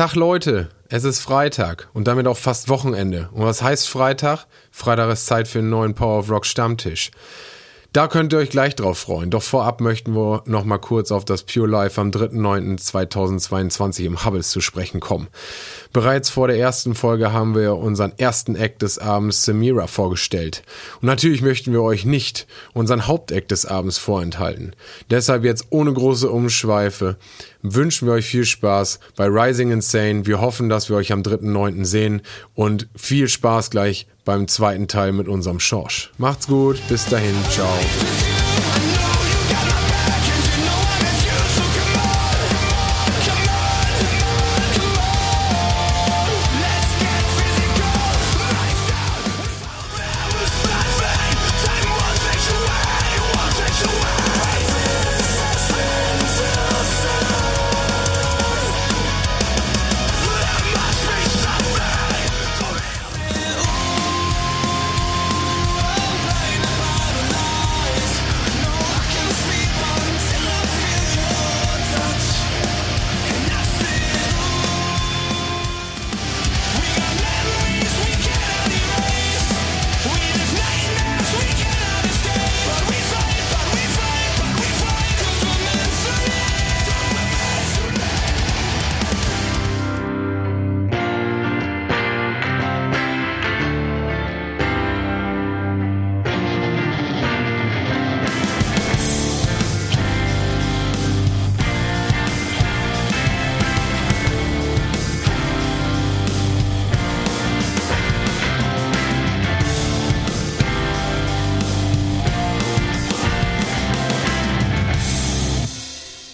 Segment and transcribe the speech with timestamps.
[0.00, 3.28] Tag Leute, es ist Freitag und damit auch fast Wochenende.
[3.34, 4.46] Und was heißt Freitag?
[4.70, 7.10] Freitag ist Zeit für einen neuen Power of Rock Stammtisch.
[7.92, 9.30] Da könnt ihr euch gleich drauf freuen.
[9.30, 14.50] Doch vorab möchten wir noch mal kurz auf das Pure Life am 3.9.2022 im Hubbles
[14.50, 15.26] zu sprechen kommen.
[15.92, 20.62] Bereits vor der ersten Folge haben wir unseren ersten Act des Abends Samira vorgestellt.
[21.02, 24.74] Und natürlich möchten wir euch nicht unseren Hauptakt des Abends vorenthalten.
[25.10, 27.16] Deshalb jetzt ohne große Umschweife
[27.62, 30.26] wünschen wir euch viel Spaß bei Rising Insane.
[30.26, 31.84] Wir hoffen, dass wir euch am 3.9.
[31.84, 32.22] sehen
[32.54, 36.12] und viel Spaß gleich beim zweiten Teil mit unserem Schorsch.
[36.18, 37.68] Macht's gut, bis dahin, ciao.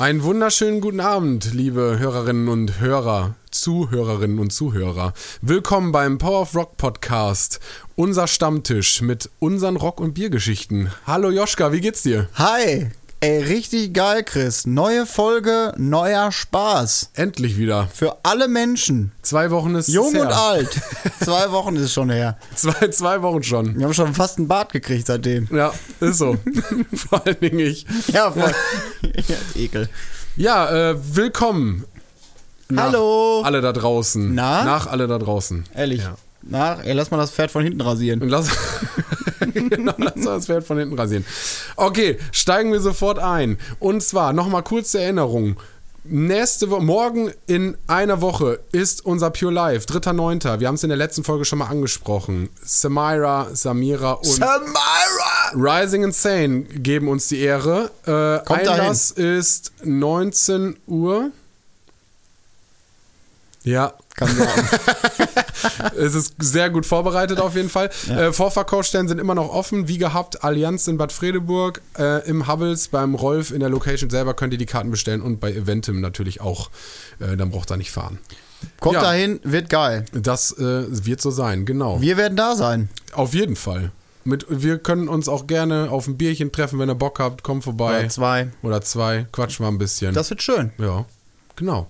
[0.06, 5.12] Einen wunderschönen guten Abend, liebe Hörerinnen und Hörer, Zuhörerinnen und Zuhörer.
[5.42, 7.58] Willkommen beim Power of Rock Podcast,
[7.96, 10.92] unser Stammtisch mit unseren Rock- und Biergeschichten.
[11.08, 12.28] Hallo Joschka, wie geht's dir?
[12.34, 14.66] Hi, ey, richtig geil, Chris.
[14.66, 17.10] Neue Folge, neuer Spaß.
[17.14, 17.88] Endlich wieder.
[17.92, 19.12] Für alle Menschen.
[19.22, 20.22] Zwei Wochen ist Jung her.
[20.22, 20.80] und alt.
[21.22, 22.38] Zwei Wochen ist es schon her.
[22.54, 23.76] Zwei, zwei Wochen schon.
[23.78, 25.48] Wir haben schon fast einen Bart gekriegt seitdem.
[25.50, 26.36] Ja, ist so.
[26.94, 27.86] Vor allen Dingen ich.
[28.08, 28.54] Ja, voll.
[29.02, 29.88] ja, Ekel.
[30.36, 31.84] Ja, äh, willkommen.
[32.68, 33.42] Nach Hallo.
[33.42, 34.34] Alle da draußen.
[34.34, 34.64] Na?
[34.64, 35.64] Nach alle da draußen.
[35.74, 36.02] Ehrlich.
[36.02, 36.16] Ja.
[36.48, 38.22] Na, ey, lass mal das Pferd von hinten rasieren.
[38.22, 38.48] Und lass,
[39.70, 41.24] genau, lass das Pferd von hinten rasieren.
[41.76, 43.58] Okay, steigen wir sofort ein.
[43.78, 45.56] Und zwar nochmal kurze Erinnerung.
[46.08, 50.60] Nächste Woche, morgen in einer Woche ist unser Pure Life, 3.9.
[50.60, 52.48] Wir haben es in der letzten Folge schon mal angesprochen.
[52.62, 55.52] Samira, Samira und Samira!
[55.54, 57.90] Rising Insane geben uns die Ehre.
[58.04, 61.30] Äh, Kommt Einlass ist 19 Uhr.
[63.64, 64.48] Ja, Kann sein.
[65.96, 67.90] es ist sehr gut vorbereitet auf jeden Fall.
[68.08, 70.44] Äh, Vorverkaufsstellen sind immer noch offen, wie gehabt.
[70.44, 74.58] Allianz in Bad Fredeburg, äh, im Hubbles, beim Rolf in der Location selber könnt ihr
[74.58, 76.70] die Karten bestellen und bei Eventim natürlich auch.
[77.20, 78.18] Äh, dann braucht ihr nicht fahren.
[78.80, 79.02] Kommt Ja.
[79.02, 80.04] dahin, wird geil.
[80.12, 82.00] Das äh, wird so sein, genau.
[82.00, 82.88] Wir werden da sein.
[83.12, 83.90] auf jeden Fall.
[84.24, 87.44] Mit, wir können uns auch gerne auf ein Bierchen treffen, wenn ihr Bock habt.
[87.44, 88.00] Kommt vorbei.
[88.00, 88.48] Oder zwei.
[88.62, 89.26] Oder zwei.
[89.30, 90.14] Quatschen wir ein bisschen.
[90.14, 90.72] Das wird schön.
[90.78, 91.04] ja,
[91.54, 91.86] genau.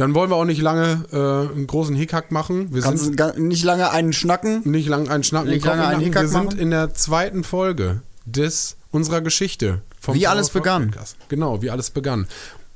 [0.00, 2.72] Dann wollen wir auch nicht lange äh, einen großen Hickhack machen.
[2.72, 4.62] Wir Kannst sind nicht lange einen schnacken.
[4.64, 6.00] nicht lang einen Schnacken Nicht lange einen machen.
[6.00, 6.58] Wir Hickhack sind machen?
[6.58, 9.82] in der zweiten Folge des unserer Geschichte.
[10.00, 10.86] vom Wie Power alles begann.
[10.92, 11.16] Podcast.
[11.28, 12.26] Genau, wie alles begann.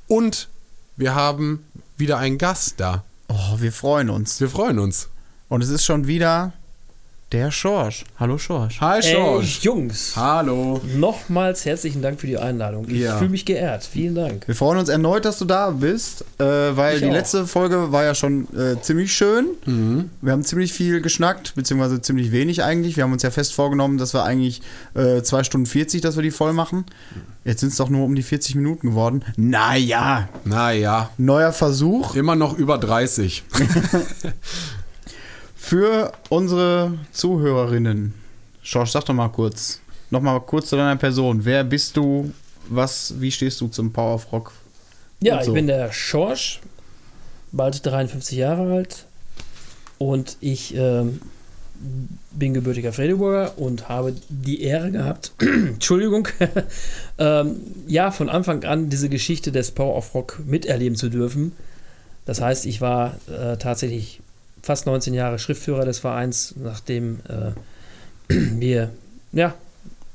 [0.07, 0.49] Und
[0.97, 1.65] wir haben
[1.97, 3.03] wieder einen Gast da.
[3.29, 4.39] Oh, wir freuen uns.
[4.39, 5.09] Wir freuen uns.
[5.49, 6.53] Und es ist schon wieder
[7.31, 8.05] der Schorsch.
[8.19, 8.79] Hallo Schorsch.
[8.79, 9.47] Hi, Ey, George.
[9.61, 10.79] Jungs, Hallo.
[10.95, 12.85] nochmals herzlichen Dank für die Einladung.
[12.87, 13.17] Ich Ja.
[13.17, 13.83] fühle mich geehrt.
[13.83, 14.47] Vielen Dank.
[14.47, 17.13] Wir freuen uns erneut, dass du da bist, äh, weil Ich die auch.
[17.13, 19.47] letzte Folge war ja schon äh, ziemlich schön.
[19.65, 20.09] Mhm.
[20.21, 22.95] Wir haben ziemlich viel geschnackt, beziehungsweise ziemlich wenig eigentlich.
[22.95, 24.61] Wir haben uns ja fest vorgenommen, dass wir eigentlich
[24.93, 26.85] äh, 2 Stunden 40, dass wir die voll machen.
[27.43, 29.23] Jetzt sind es doch nur um die 40 Minuten geworden.
[29.35, 33.43] Naja, Naja, neuer Versuch immer noch über 30.
[35.65, 38.13] für unsere Zuhörerinnen.
[38.61, 39.79] Schorsch, sag doch mal kurz.
[40.11, 41.43] Nochmal kurz zu deiner Person.
[41.43, 42.31] Wer bist du?
[42.69, 44.51] Was, wie stehst du zum Power of Rock?
[45.21, 45.49] Ja, so.
[45.49, 46.61] ich bin der Schorsch,
[47.51, 49.05] bald 53 Jahre alt
[49.97, 51.19] und ich ähm,
[52.29, 56.27] bin gebürtiger Fredeburger und habe die Ehre gehabt, Entschuldigung,
[57.17, 57.55] ähm,
[57.87, 61.53] ja, von Anfang an diese Geschichte des Power of Rock miterleben zu dürfen.
[62.25, 64.21] Das heißt, ich war äh, tatsächlich
[64.65, 68.89] fast 19 Jahre Schriftführer des Vereins, nachdem äh, wir
[69.31, 69.53] ja,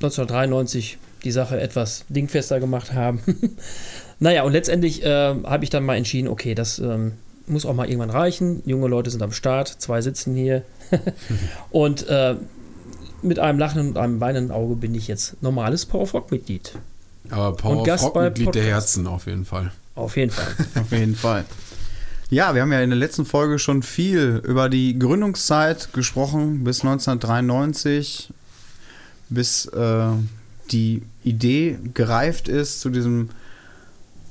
[0.02, 3.20] 1993 die Sache etwas dingfester gemacht haben.
[4.18, 7.12] naja, und letztendlich äh, habe ich dann mal entschieden, okay, das ähm,
[7.46, 8.62] muss auch mal irgendwann reichen.
[8.66, 10.62] Junge Leute sind am Start, zwei sitzen hier.
[11.70, 12.34] und äh,
[13.22, 16.72] mit einem lachenden und einem weinenden Auge bin ich jetzt normales Powerfrog-Mitglied.
[17.28, 18.64] Aber Power Und Gast Rock bei Mitglied der.
[18.64, 19.70] Herzen auf jeden Fall.
[19.94, 20.46] Auf jeden Fall.
[20.82, 21.44] Auf jeden Fall.
[22.30, 26.82] Ja, wir haben ja in der letzten Folge schon viel über die Gründungszeit gesprochen, bis
[26.82, 28.32] 1993,
[29.30, 30.10] bis äh,
[30.70, 33.30] die Idee gereift ist, zu diesem,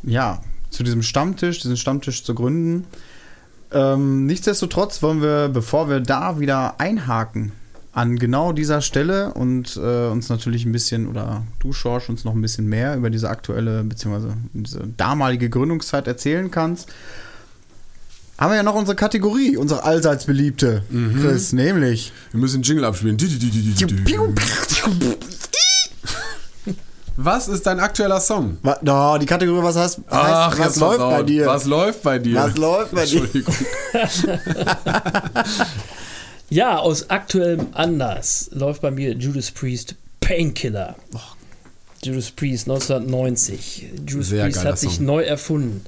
[0.04, 2.86] ja, zu diesem Stammtisch, diesen Stammtisch zu gründen.
[3.74, 7.52] Ähm, nichtsdestotrotz wollen wir, bevor wir da wieder einhaken,
[7.92, 12.34] an genau dieser Stelle und äh, uns natürlich ein bisschen, oder du, Schorsch, uns noch
[12.34, 16.94] ein bisschen mehr über diese aktuelle, beziehungsweise diese damalige Gründungszeit erzählen kannst,
[18.40, 20.84] haben wir ja noch unsere Kategorie, unsere allseits beliebte,
[21.22, 22.12] Chris, nämlich.
[22.32, 23.18] Wir müssen Jingle abspielen.
[27.22, 28.58] Was ist dein aktueller Song?
[28.62, 31.46] Wa- No, die Kategorie, was heißt, heißt was läuft bei dir?
[31.48, 32.36] Was läuft bei dir?
[32.36, 33.22] Was läuft bei dir?
[33.24, 33.56] Entschuldigung.
[36.52, 40.96] Ja, aus aktuellem Anlass läuft bei mir Judas Priest Painkiller.
[42.04, 43.86] Judas Priest 1990.
[44.08, 45.06] Judas Sehr Priest hat sich Song.
[45.06, 45.82] neu erfunden.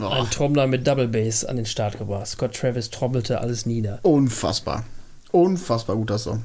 [0.00, 0.08] Oh.
[0.08, 2.26] Ein Trommler mit Double Bass an den Start gebracht.
[2.26, 4.00] Scott Travis trommelte alles nieder.
[4.02, 4.84] Unfassbar.
[5.30, 6.42] Unfassbar guter Song.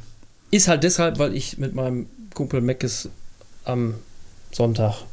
[0.51, 3.09] Ist halt deshalb, weil ich mit meinem Kumpel Meckes
[3.65, 3.95] am
[4.51, 5.03] Sonntag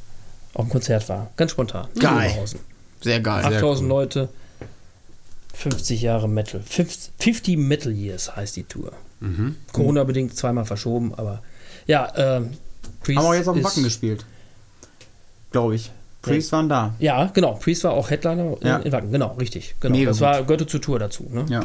[0.54, 1.30] auf dem Konzert war.
[1.36, 1.88] Ganz spontan.
[1.98, 2.44] Geil.
[3.00, 3.44] Sehr geil.
[3.44, 3.88] 8000 cool.
[3.88, 4.28] Leute,
[5.54, 6.62] 50 Jahre Metal.
[6.62, 8.92] 50 50 Metal Years heißt die Tour.
[9.20, 9.56] Mhm.
[9.72, 11.42] Corona-bedingt zweimal verschoben, aber
[11.86, 12.52] ja, ähm,
[13.02, 14.24] Priest Haben wir jetzt auf dem Wacken gespielt.
[15.52, 15.90] Glaube ich.
[16.32, 16.94] Priest waren da.
[16.98, 17.52] Ja, genau.
[17.54, 18.76] Priest war auch Headliner in, Ja.
[18.78, 19.10] in Wacken.
[19.12, 19.74] Genau, richtig.
[19.80, 19.96] Genau.
[19.96, 21.28] Mega das war gehörte zur Tour dazu.
[21.32, 21.44] Ne?
[21.48, 21.64] Ja.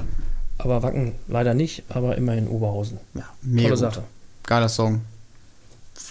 [0.57, 2.99] Aber Wacken leider nicht, aber immerhin Oberhausen.
[3.15, 3.93] ja mega Tolle gut.
[3.93, 4.03] Sache.
[4.45, 5.01] Geiler Song.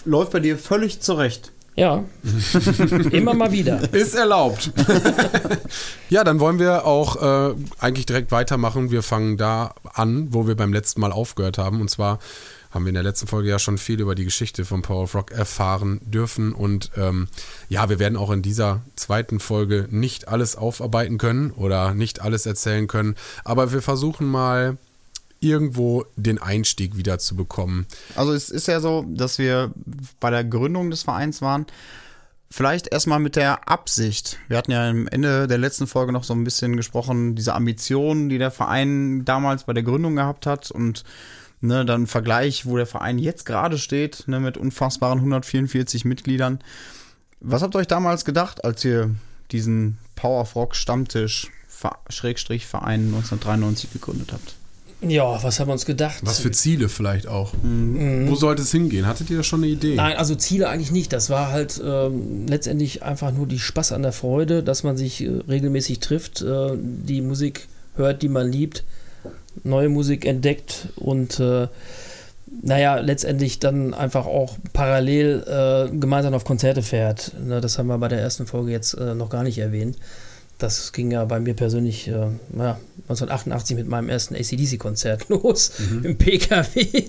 [0.05, 1.51] Läuft bei dir völlig zurecht.
[1.77, 2.03] Ja,
[3.11, 3.79] immer mal wieder.
[3.93, 4.71] Ist erlaubt.
[6.09, 7.15] ja, dann wollen wir auch
[7.51, 8.91] äh, eigentlich direkt weitermachen.
[8.91, 11.79] Wir fangen da an, wo wir beim letzten Mal aufgehört haben.
[11.79, 12.19] Und zwar
[12.71, 15.15] haben wir in der letzten Folge ja schon viel über die Geschichte von Power of
[15.15, 16.53] Rock erfahren dürfen.
[16.53, 17.27] Und ähm,
[17.69, 22.45] ja, wir werden auch in dieser zweiten Folge nicht alles aufarbeiten können oder nicht alles
[22.45, 23.15] erzählen können.
[23.43, 24.77] Aber wir versuchen mal
[25.41, 27.87] irgendwo den Einstieg wieder zu bekommen.
[28.15, 29.73] Also es ist ja so, dass wir
[30.19, 31.65] bei der Gründung des Vereins waren.
[32.49, 34.37] Vielleicht erstmal mit der Absicht.
[34.47, 38.29] Wir hatten ja am Ende der letzten Folge noch so ein bisschen gesprochen, diese Ambitionen,
[38.29, 41.03] die der Verein damals bei der Gründung gehabt hat und
[41.61, 46.59] ne, dann ein Vergleich, wo der Verein jetzt gerade steht, ne, mit unfassbaren 144 Mitgliedern.
[47.39, 49.15] Was habt ihr euch damals gedacht, als ihr
[49.51, 51.49] diesen Power of Rock Stammtisch
[52.09, 54.55] Schrägstrich Verein 1993 gegründet habt?
[55.01, 56.19] Ja, was haben wir uns gedacht?
[56.21, 57.53] Was für Ziele vielleicht auch.
[57.63, 59.07] Wo sollte es hingehen?
[59.07, 59.95] Hattet ihr da schon eine Idee?
[59.95, 61.11] Nein, also Ziele eigentlich nicht.
[61.11, 65.23] Das war halt ähm, letztendlich einfach nur die Spaß an der Freude, dass man sich
[65.23, 68.83] äh, regelmäßig trifft, äh, die Musik hört, die man liebt,
[69.63, 71.67] neue Musik entdeckt und äh,
[72.61, 77.31] naja, letztendlich dann einfach auch parallel äh, gemeinsam auf Konzerte fährt.
[77.43, 79.97] Ne, das haben wir bei der ersten Folge jetzt äh, noch gar nicht erwähnt.
[80.57, 85.71] Das ging ja bei mir persönlich äh, ja, 1988 mit meinem ersten ACDC-Konzert los
[86.03, 87.05] im PKW.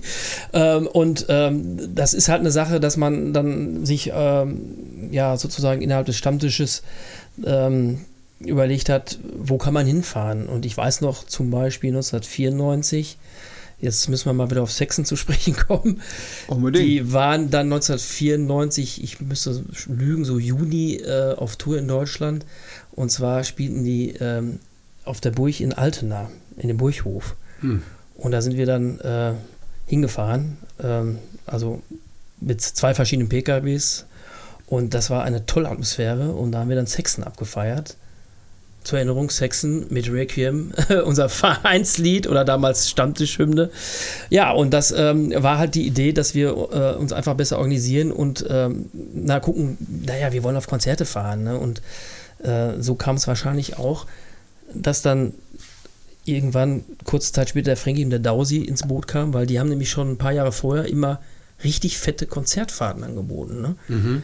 [0.55, 5.83] Ähm, und ähm, das ist halt eine Sache, dass man dann sich ähm, ja sozusagen
[5.83, 6.83] innerhalb des Stammtisches
[7.45, 8.01] ähm,
[8.47, 10.49] überlegt hat, wo kann man hinfahren.
[10.49, 13.19] Und ich weiß noch zum Beispiel 1994,
[13.81, 16.01] jetzt müssen wir mal wieder auf Sexen zu sprechen kommen.
[16.47, 16.87] Unbedingt.
[16.87, 22.47] Die waren dann 1994, ich müsste lügen, so Juni äh, auf Tour in Deutschland.
[22.93, 24.61] Und zwar spielten die ähm,
[25.05, 27.37] auf der Burg in Altena, in dem Burghof.
[27.61, 27.83] Hm.
[28.15, 29.33] Und da sind wir dann äh,
[29.87, 31.83] hingefahren, ähm, also
[32.41, 34.07] mit zwei verschiedenen PKWs.
[34.67, 36.33] Und das war eine tolle Atmosphäre.
[36.33, 37.97] Und da haben wir dann Sexen abgefeiert.
[38.85, 40.73] Zur Erinnerung, Sexen mit Requiem,
[41.05, 43.71] unser Vereinslied oder damals Stammtischhymne.
[44.31, 48.11] Ja, und das ähm, war halt die Idee, dass wir äh, uns einfach besser organisieren
[48.13, 51.45] und ähm, na gucken, naja, wir wollen auf Konzerte fahren.
[51.45, 51.59] Ne?
[51.59, 51.83] Und
[52.43, 54.07] äh, so kam es wahrscheinlich auch,
[54.75, 55.35] dass dann
[56.25, 59.69] irgendwann kurze Zeit später der Frankie und der Dausi ins Boot kam, weil die haben
[59.69, 61.21] nämlich schon ein paar Jahre vorher immer
[61.65, 63.61] richtig fette Konzertfahrten angeboten.
[63.61, 63.77] Ne?
[63.89, 64.23] Mhm.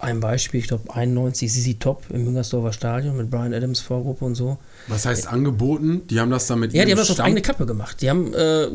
[0.00, 4.34] Ein Beispiel, ich glaube 91 Sisi Top im Müngersdorfer Stadion mit Brian Adams Vorgruppe und
[4.34, 4.58] so.
[4.88, 6.02] Was heißt angeboten?
[6.08, 6.72] Die haben das damit.
[6.72, 8.00] Ja, die haben das auf eigene Kappe gemacht.
[8.00, 8.68] Die haben äh,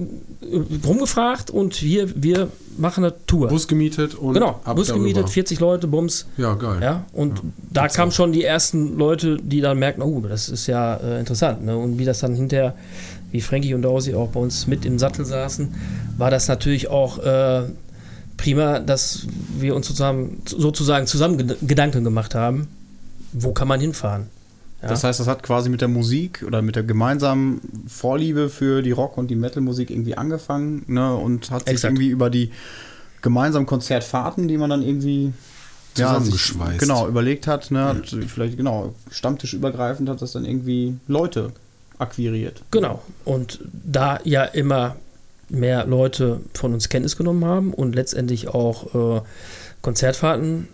[0.86, 3.48] rumgefragt und hier, wir machen eine Tour.
[3.48, 5.32] Bus gemietet und genau, Bus gemietet, darüber.
[5.32, 6.28] 40 Leute, Bums.
[6.38, 6.80] Ja, geil.
[6.82, 10.68] Ja, und Ja, da kamen schon die ersten Leute, die dann merken, oh, das ist
[10.68, 11.66] ja äh, interessant.
[11.66, 11.78] Ne?
[11.78, 12.76] Und wie das dann hinterher,
[13.32, 15.74] wie Frankie und Dausi auch bei uns mit im Sattel saßen,
[16.18, 17.64] war das natürlich auch äh,
[18.38, 19.28] prima, dass
[19.58, 22.68] wir uns sozusagen, sozusagen zusammen Ged- Gedanken gemacht haben,
[23.34, 24.28] wo kann man hinfahren.
[24.82, 24.90] Ja.
[24.90, 28.92] Das heißt, das hat quasi mit der Musik oder mit der gemeinsamen Vorliebe für die
[28.92, 31.92] Rock- und die Metal-Musik irgendwie angefangen ne, und hat sich Exakt.
[31.94, 32.52] irgendwie über die
[33.22, 35.34] gemeinsamen Konzertfahrten, die man dann irgendwie
[35.98, 36.80] ja, sich, Zusammengeschweißt.
[36.80, 41.52] genau, überlegt hat, ne, hat vielleicht genau stammtischübergreifend hat das dann irgendwie Leute
[41.98, 42.62] akquiriert.
[42.72, 43.02] Genau.
[43.24, 44.98] Und da ja immer
[45.50, 49.22] mehr Leute von uns Kenntnis genommen haben und letztendlich auch äh,
[49.82, 50.68] Konzertfahrten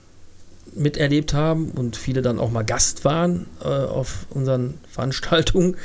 [0.74, 5.76] miterlebt haben und viele dann auch mal Gast waren äh, auf unseren Veranstaltungen,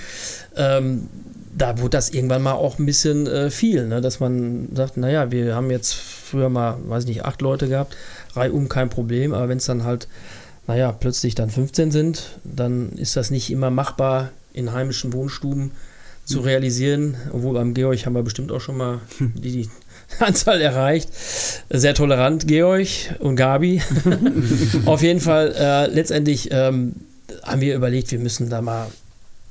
[0.57, 1.09] ähm,
[1.57, 4.01] da wurde das irgendwann mal auch ein bisschen äh, viel, ne?
[4.01, 7.97] dass man sagt, naja, wir haben jetzt früher mal, weiß ich nicht, acht Leute gehabt,
[8.35, 10.07] reihum kein Problem, aber wenn es dann halt,
[10.67, 15.71] naja, plötzlich dann 15 sind, dann ist das nicht immer machbar in heimischen Wohnstuben
[16.27, 19.71] zu realisieren, obwohl beim Georg haben wir bestimmt auch schon mal die, die
[20.21, 21.09] Anzahl erreicht.
[21.71, 22.87] Sehr tolerant, Georg
[23.21, 23.81] und Gabi.
[24.85, 26.95] Auf jeden Fall, äh, letztendlich ähm,
[27.43, 28.89] haben wir überlegt, wir müssen da mal,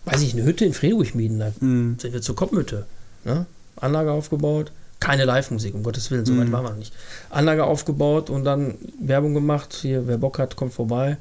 [0.05, 1.39] weiß ich, eine Hütte in Friedrich mieten.
[1.39, 1.97] Da Mhm.
[1.99, 2.85] sind wir zur Koppenhütte.
[3.23, 3.45] Ne?
[3.77, 4.71] Anlage aufgebaut.
[5.01, 6.51] Keine Live-Musik, um Gottes Willen, so weit Mhm.
[6.53, 6.93] waren wir noch nicht.
[7.29, 9.77] Anlage aufgebaut und dann Werbung gemacht.
[9.81, 11.17] Hier, wer Bock hat, kommt vorbei.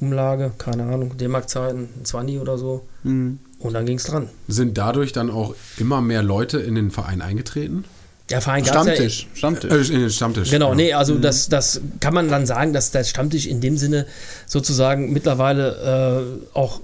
[0.00, 2.86] Umlage, keine Ahnung, D-Mark-Zeiten, 20 oder so.
[3.02, 3.40] Mhm.
[3.60, 4.28] Und dann ging es dran.
[4.48, 7.84] Sind dadurch dann auch immer mehr Leute in den Verein eingetreten?
[8.30, 9.90] Der Verein gab's ja, Stammtisch, Stammtisch.
[9.90, 10.50] Äh, in den Stammtisch.
[10.50, 10.74] Genau, ja.
[10.76, 14.06] nee, also das, das kann man dann sagen, dass der Stammtisch in dem Sinne
[14.46, 16.80] sozusagen mittlerweile äh, auch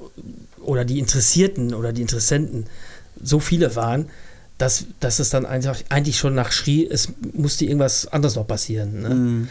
[0.61, 2.67] oder die Interessierten oder die Interessenten
[3.23, 4.11] so viele waren,
[4.59, 9.03] dass, dass es dann einfach eigentlich schon nach schrie, es musste irgendwas anderes noch passieren.
[9.03, 9.09] Ne?
[9.11, 9.49] Mhm.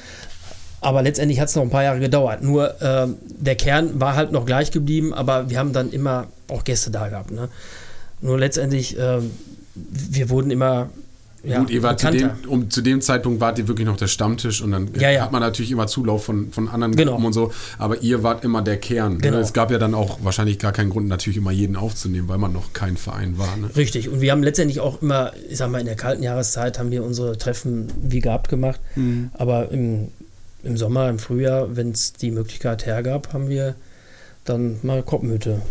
[0.82, 2.44] Aber letztendlich hat es noch ein paar Jahre gedauert.
[2.44, 6.63] Nur ähm, der Kern war halt noch gleich geblieben, aber wir haben dann immer auch
[6.63, 7.31] Gäste da gehabt.
[7.31, 7.49] Ne?
[8.21, 9.31] Nur letztendlich, ähm,
[9.75, 10.89] wir wurden immer
[11.45, 14.07] ja, Gut, ihr wart zu dem, um, zu dem Zeitpunkt wart ihr wirklich noch der
[14.07, 15.21] Stammtisch und dann Ja, ja.
[15.21, 17.11] hat man natürlich immer Zulauf von, von anderen Genau.
[17.11, 19.19] Gruppen und so, aber ihr wart immer der Kern.
[19.19, 19.37] Genau.
[19.37, 19.43] Ne?
[19.43, 22.51] Es gab ja dann auch wahrscheinlich gar keinen Grund, natürlich immer jeden aufzunehmen, weil man
[22.51, 23.55] noch kein Verein war.
[23.57, 23.69] Ne?
[23.75, 24.09] Richtig.
[24.09, 27.03] Und wir haben letztendlich auch immer, ich sag mal, in der kalten Jahreszeit haben wir
[27.03, 28.79] unsere Treffen wie gehabt gemacht.
[28.95, 29.29] Mhm.
[29.33, 30.07] Aber im,
[30.63, 33.75] im Sommer, im Frühjahr, wenn es die Möglichkeit hergab, haben wir
[34.45, 35.61] dann mal Koppenhütte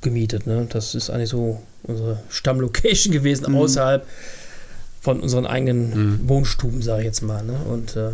[0.00, 0.46] gemietet.
[0.46, 0.66] Ne?
[0.70, 3.58] Das ist eigentlich so unsere Stammlocation gewesen, Mhm.
[3.58, 4.06] außerhalb
[5.00, 5.90] von unseren eigenen
[6.22, 6.28] Mhm.
[6.28, 7.42] Wohnstuben, sage ich jetzt mal.
[7.44, 7.54] Ne?
[7.70, 8.10] Und äh,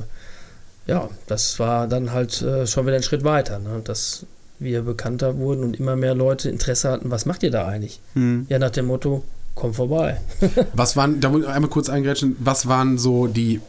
[0.86, 3.80] ja, das war dann halt äh, schon wieder ein Schritt weiter, ne?
[3.84, 4.26] dass
[4.58, 8.00] wir bekannter wurden und immer mehr Leute Interesse hatten, was macht ihr da eigentlich?
[8.14, 8.46] Mhm.
[8.48, 9.24] Ja, nach dem Motto,
[9.54, 10.20] komm vorbei.
[10.74, 13.60] Was waren, da muss ich einmal kurz eingrätschen, was waren so die,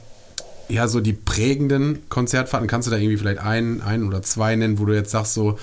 [0.67, 2.67] ja, so die prägenden Konzertfahrten?
[2.67, 5.57] Kannst du da irgendwie vielleicht ein, ein oder zwei nennen, wo du jetzt sagst, so,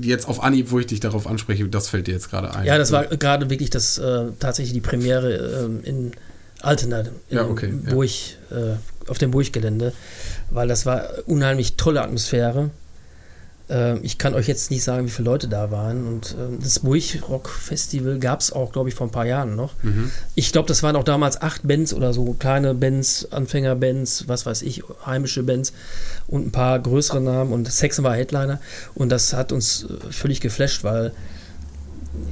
[0.00, 2.66] jetzt auf Anhieb, wo ich dich darauf anspreche, das fällt dir jetzt gerade ein?
[2.66, 6.12] Ja, das war gerade wirklich das äh, tatsächlich die Premiere ähm, in
[6.60, 7.92] Altena, in Ja, okay, ja.
[7.92, 8.10] Burg,
[8.50, 9.92] äh, auf dem Burggelände,
[10.50, 12.70] weil das war unheimlich tolle Atmosphäre.
[13.70, 16.06] Ähm, ich kann euch jetzt nicht sagen, wie viele Leute da waren.
[16.06, 19.56] Und ähm, das Burg Rock Festival gab es auch, glaube ich, vor ein paar Jahren
[19.56, 19.72] noch.
[19.82, 20.10] Mhm.
[20.34, 24.62] Ich glaube, das waren auch damals acht Bands oder so, kleine Bands, Anfängerbands, was weiß
[24.62, 25.72] ich, heimische Bands
[26.26, 28.60] und ein paar größere Namen und Saxon war Headliner
[28.94, 31.12] und das hat uns äh, völlig geflasht, weil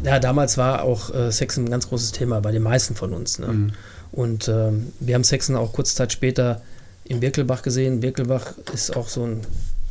[0.04, 3.38] ja, damals war auch äh, Saxon ein ganz großes Thema bei den meisten von uns.
[3.38, 3.48] Ne?
[3.48, 3.72] Mhm.
[4.12, 6.62] Und ähm, wir haben Saxon auch kurze Zeit später
[7.04, 8.00] in Birkelbach gesehen.
[8.00, 9.42] Birkelbach ist auch so ein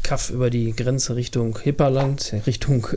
[0.05, 2.87] Kaff über die Grenze Richtung Hipperland, Richtung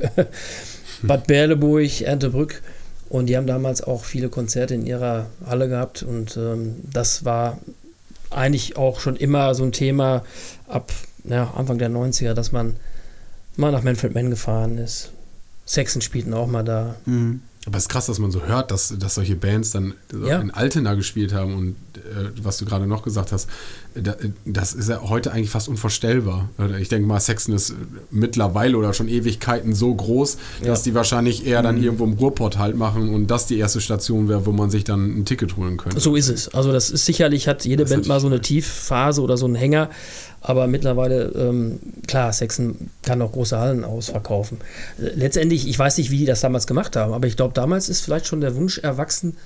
[1.02, 2.60] Bad Berleburg, Erntebrück.
[3.08, 6.02] Und die haben damals auch viele Konzerte in ihrer Halle gehabt.
[6.02, 7.60] Und ähm, das war
[8.28, 10.22] eigentlich auch schon immer so ein Thema
[10.66, 10.92] ab
[11.24, 12.76] ja, Anfang der 90er, dass man
[13.56, 15.10] mal nach Manfred Mann gefahren ist.
[15.64, 16.96] Saxon spielten auch mal da.
[17.06, 17.40] Mhm.
[17.66, 19.92] Aber es ist krass, dass man so hört, dass, dass solche Bands dann
[20.26, 20.38] Ja.
[20.40, 23.48] in Altena gespielt haben und äh, was du gerade noch gesagt hast,
[23.94, 24.14] äh, da,
[24.46, 26.48] das ist ja heute eigentlich fast unvorstellbar.
[26.80, 27.74] Ich denke mal, Saxon ist äh,
[28.10, 30.84] mittlerweile oder schon Ewigkeiten so groß, dass Ja.
[30.84, 34.46] die wahrscheinlich eher dann irgendwo im Ruhrpott halt machen und das die erste Station wäre,
[34.46, 36.00] wo man sich dann ein Ticket holen könnte.
[36.00, 36.48] So ist es.
[36.54, 39.56] Also das ist sicherlich, hat jede Das Band mal so eine Tiefphase oder so einen
[39.56, 39.90] Hänger.
[40.40, 44.58] Aber mittlerweile, ähm, klar, Saxon kann auch große Hallen ausverkaufen.
[44.96, 48.02] Letztendlich, ich weiß nicht, wie die das damals gemacht haben, aber ich glaube, damals ist
[48.02, 49.36] vielleicht schon der Wunsch erwachsen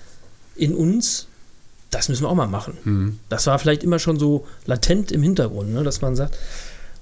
[0.54, 1.28] in uns,
[1.90, 2.76] das müssen wir auch mal machen.
[2.84, 3.18] Hm.
[3.28, 6.38] Das war vielleicht immer schon so latent im Hintergrund, ne, dass man sagt,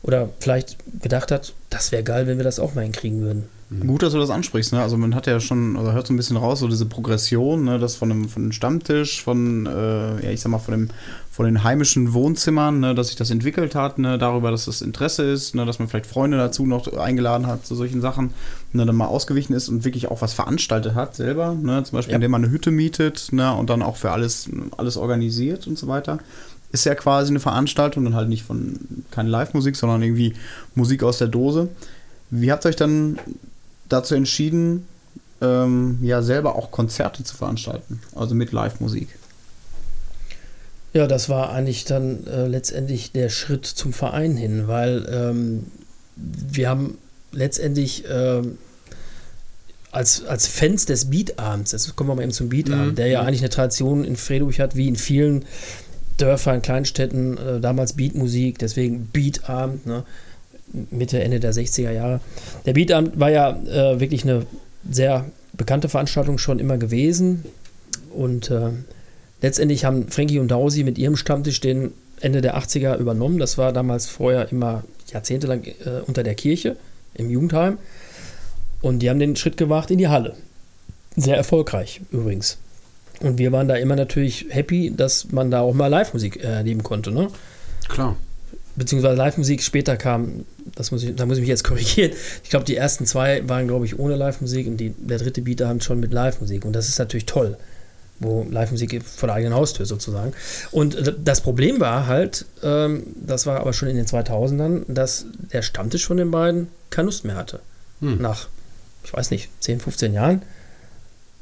[0.02, 3.44] oder vielleicht gedacht hat, das wäre geil, wenn wir das auch mal hinkriegen würden.
[3.86, 4.72] Gut, dass du das ansprichst.
[4.72, 4.82] Ne?
[4.82, 7.78] Also man hat ja schon, also hört so ein bisschen raus, so diese Progression, ne?
[7.78, 10.88] das von einem, von einem Stammtisch, von, äh, ja ich sag mal, von, dem,
[11.40, 12.94] von den heimischen Wohnzimmern, ne?
[12.94, 14.18] dass sich das entwickelt hat, ne?
[14.18, 15.64] darüber, dass das Interesse ist, ne?
[15.64, 18.34] dass man vielleicht Freunde dazu noch eingeladen hat zu solchen Sachen,
[18.74, 18.84] ne?
[18.84, 21.82] dann mal ausgewichen ist und wirklich auch was veranstaltet hat selber, ne?
[21.82, 22.16] zum Beispiel Ja.
[22.16, 23.54] indem man eine Hütte mietet ne?
[23.54, 26.18] und dann auch für alles, alles organisiert und so weiter.
[26.72, 28.78] Ist ja quasi eine Veranstaltung, dann halt nicht von
[29.10, 30.34] keine Live-Musik, sondern irgendwie
[30.74, 31.68] Musik aus der Dose.
[32.28, 33.18] Wie habt ihr euch dann
[33.88, 34.86] dazu entschieden,
[35.40, 39.08] ähm, ja selber auch Konzerte zu veranstalten, also mit Live-Musik.
[40.92, 45.66] Ja, das war eigentlich dann äh, letztendlich der Schritt zum Verein hin, weil ähm,
[46.16, 46.98] wir haben
[47.32, 48.58] letztendlich ähm,
[49.92, 52.94] als, als Fans des Beatabends, jetzt kommen wir mal eben zum Beatabend, Mhm.
[52.96, 53.28] der ja Mhm.
[53.28, 55.44] eigentlich eine Tradition in Freduch hat, wie in vielen
[56.16, 60.04] Dörfern, Kleinstädten, äh, damals Beatmusik, deswegen Beatabend, ne?
[60.92, 62.20] Mitte, Ende der 60er Jahre.
[62.66, 64.46] Der Beatabend war ja äh, wirklich eine
[64.88, 67.44] sehr bekannte Veranstaltung schon immer gewesen
[68.14, 68.68] und äh,
[69.42, 73.38] letztendlich haben Frankie und Dausi mit ihrem Stammtisch den Ende der 80er übernommen.
[73.38, 76.76] Das war damals vorher immer jahrzehntelang äh, unter der Kirche
[77.14, 77.78] im Jugendheim.
[78.82, 80.34] Und die haben den Schritt gewagt in die Halle.
[81.16, 82.58] Sehr erfolgreich übrigens.
[83.20, 87.10] Und wir waren da immer natürlich happy, dass man da auch mal Live-Musik erleben konnte.
[87.10, 87.28] Ne?
[87.88, 88.16] Klar.
[88.76, 92.12] Beziehungsweise Live-Musik später kam, das muss ich, da muss ich mich jetzt korrigieren.
[92.42, 95.68] Ich glaube, die ersten zwei waren, glaube ich, ohne Live-Musik und die, der dritte Bieter
[95.68, 96.64] haben schon mit Live-Musik.
[96.64, 97.58] Und das ist natürlich toll,
[98.20, 100.32] wo Live-Musik vor der eigenen Haustür sozusagen.
[100.70, 105.62] Und das Problem war halt, ähm, das war aber schon in den 2000ern, dass der
[105.62, 107.60] Stammtisch von den beiden keine Lust mehr hatte.
[108.00, 108.20] Hm.
[108.20, 108.48] Nach,
[109.04, 110.42] ich weiß nicht, 10, 15 Jahren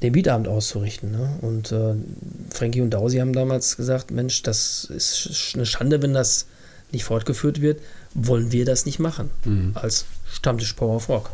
[0.03, 1.11] den Beatabend auszurichten.
[1.11, 1.29] Ne?
[1.41, 1.95] Und äh,
[2.55, 6.47] Frankie und Dausi haben damals gesagt, Mensch, das ist eine Schande, wenn das
[6.93, 7.81] nicht fortgeführt wird,
[8.15, 9.73] wollen wir das nicht machen Mhm.
[9.75, 11.31] als Stammtisch Power of Rock.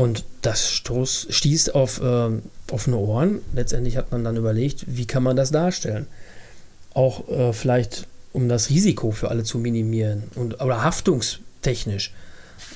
[0.00, 2.40] Und das stoß, stieß auf ähm,
[2.70, 3.42] offene Ohren.
[3.52, 6.06] Letztendlich hat man dann überlegt, wie kann man das darstellen?
[6.94, 12.14] Auch äh, vielleicht, um das Risiko für alle zu minimieren und oder haftungstechnisch.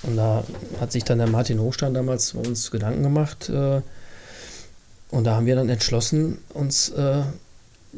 [0.02, 0.44] Und da
[0.78, 3.48] hat sich dann der Martin Hochstein damals bei uns Gedanken gemacht.
[3.48, 3.80] Äh,
[5.08, 7.22] und da haben wir dann entschlossen, uns äh,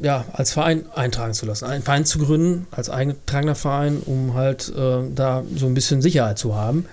[0.01, 1.65] ja, als Verein eintragen zu lassen.
[1.65, 6.39] Einen Verein zu gründen, als eingetragener Verein, um halt äh, da so ein bisschen Sicherheit
[6.39, 6.85] zu haben.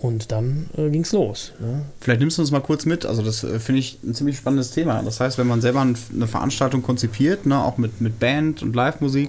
[0.00, 1.52] Und dann äh, ging es los.
[1.60, 1.84] Ne?
[2.00, 3.04] Vielleicht nimmst du uns mal kurz mit.
[3.04, 5.02] Also, das äh, finde ich ein ziemlich spannendes Thema.
[5.02, 8.74] Das heißt, wenn man selber ein, eine Veranstaltung konzipiert, ne, auch mit, mit Band und
[8.74, 9.28] Live-Musik,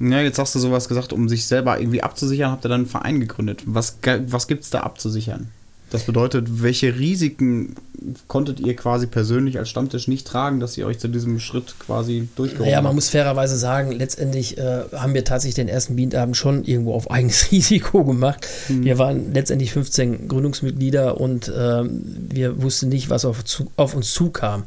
[0.00, 2.88] ja, jetzt hast du sowas gesagt, um sich selber irgendwie abzusichern, habt ihr dann einen
[2.88, 3.62] Verein gegründet.
[3.66, 5.48] Was, was gibt es da abzusichern?
[5.92, 7.74] Das bedeutet, welche Risiken
[8.26, 12.28] konntet ihr quasi persönlich als Stammtisch nicht tragen, dass ihr euch zu diesem Schritt quasi
[12.34, 12.94] durchgehoben Naja, man habt?
[12.94, 17.52] muss fairerweise sagen, letztendlich äh, haben wir tatsächlich den ersten Beatabend schon irgendwo auf eigenes
[17.52, 18.48] Risiko gemacht.
[18.68, 24.14] Wir waren letztendlich 15 Gründungsmitglieder und ähm, wir wussten nicht, was auf, zu, auf uns
[24.14, 24.62] zukam.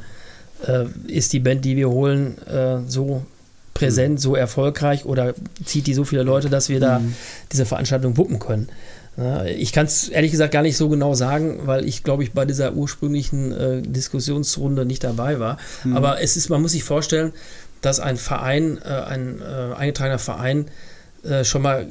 [0.68, 3.24] Äh, ist die Band, die wir holen, äh, so
[3.74, 5.34] präsent, so erfolgreich oder
[5.66, 7.02] zieht die so viele Leute, dass wir da
[7.52, 8.70] diese Veranstaltung wuppen können?
[9.58, 12.44] Ich kann es ehrlich gesagt gar nicht so genau sagen, weil ich glaube ich bei
[12.46, 15.58] dieser ursprünglichen äh, Diskussionsrunde nicht dabei war.
[15.94, 17.32] Aber es ist, man muss sich vorstellen,
[17.82, 20.66] dass ein Verein, äh, ein äh, eingetragener Verein
[21.24, 21.88] äh, schon mal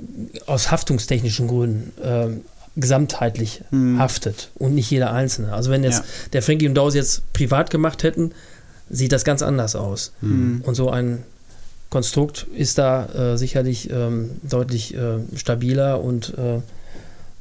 [0.46, 2.28] aus haftungstechnischen Gründen äh,
[2.76, 3.62] gesamtheitlich
[3.98, 5.52] haftet und nicht jeder Einzelne.
[5.52, 6.04] Also wenn jetzt Ja.
[6.32, 8.32] der Frankie und Daus jetzt privat gemacht hätten,
[8.90, 10.12] sieht das ganz anders aus.
[10.20, 10.60] Mhm.
[10.66, 11.22] Und so ein
[11.88, 14.96] Konstrukt ist da äh, sicherlich ähm, deutlich
[15.36, 16.34] stabiler und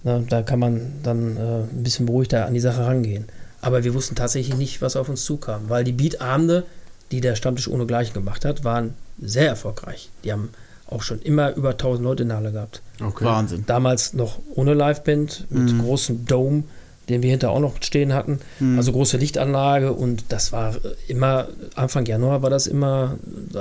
[0.03, 3.25] äh, na, da kann man dann äh, ein bisschen beruhigter an die Sache rangehen.
[3.61, 6.63] Aber wir wussten tatsächlich nicht, was auf uns zukam, weil die Beatabende,
[7.11, 10.09] die der Stammtisch ohne Gleichen gemacht hat, waren sehr erfolgreich.
[10.23, 10.49] Die haben
[10.87, 12.81] auch schon immer über 1000 Leute in der Halle gehabt.
[13.01, 13.23] Okay.
[13.25, 13.63] Wahnsinn.
[13.65, 15.81] Damals noch ohne Liveband, mit Mhm.
[15.81, 16.63] großem Dome,
[17.09, 18.39] den wir hinter auch noch stehen hatten.
[18.59, 18.77] Mhm.
[18.77, 20.75] Also große Lichtanlage und das war
[21.07, 23.17] immer, Anfang Januar war das immer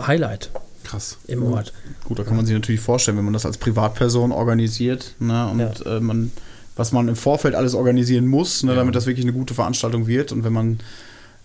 [0.07, 0.51] Highlight
[0.85, 1.19] Krass.
[1.27, 1.73] im Ort.
[2.05, 5.59] Gut, da kann man sich natürlich vorstellen, wenn man das als Privatperson organisiert ne, und
[5.61, 5.97] Ja.
[5.97, 6.31] äh, man,
[6.77, 8.77] was man im Vorfeld alles organisieren muss, ne, Ja.
[8.79, 10.79] damit das wirklich eine gute Veranstaltung wird und wenn man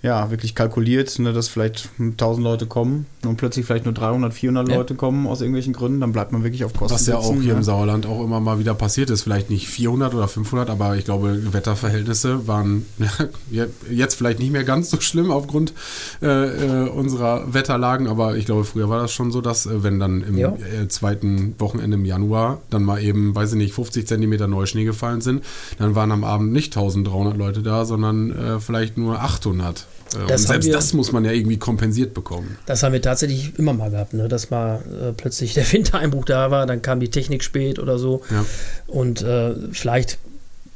[0.03, 4.69] ja wirklich kalkuliert, ne, dass vielleicht 1000 Leute kommen und plötzlich vielleicht nur 300, 400
[4.69, 4.75] Ja.
[4.75, 7.53] Leute kommen aus irgendwelchen Gründen, dann bleibt man wirklich auf Kosten Was ja auch hier
[7.53, 7.59] ne?
[7.59, 9.23] im Sauerland auch immer mal wieder passiert ist.
[9.23, 12.85] Vielleicht nicht 400 oder 500, aber ich glaube, Wetterverhältnisse waren
[13.91, 15.73] jetzt vielleicht nicht mehr ganz so schlimm aufgrund
[16.21, 18.07] äh, äh, unserer Wetterlagen.
[18.07, 20.49] Aber ich glaube, früher war das schon so, dass äh, wenn dann im Ja.
[20.53, 25.21] äh, zweiten Wochenende im Januar dann mal eben, weiß ich nicht, 50 Zentimeter Neuschnee gefallen
[25.21, 25.43] sind,
[25.79, 29.87] dann waren am Abend nicht 1300 Leute da, sondern äh, vielleicht nur 800.
[30.15, 32.57] Äh, und Das haben selbst wir- das muss man ja irgendwie kompensiert bekommen.
[32.65, 34.27] Das haben wir tatsächlich immer mal gehabt, ne?
[34.27, 38.21] dass mal äh, plötzlich der Wintereinbruch da war, dann kam die Technik spät oder so.
[38.31, 38.45] Ja.
[38.87, 40.17] Und äh, vielleicht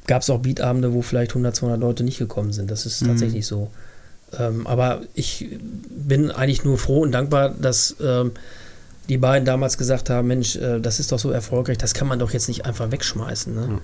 [0.07, 2.69] gab es auch Beatabende, wo vielleicht 100, 200 Leute nicht gekommen sind.
[2.71, 3.07] Das ist Mhm.
[3.07, 3.69] tatsächlich so.
[4.39, 5.49] Ähm, aber ich
[5.89, 8.31] bin eigentlich nur froh und dankbar, dass ähm,
[9.09, 12.17] die beiden damals gesagt haben, Mensch, äh, das ist doch so erfolgreich, das kann man
[12.19, 13.53] doch jetzt nicht einfach wegschmeißen.
[13.53, 13.67] Ne?
[13.69, 13.79] Ja.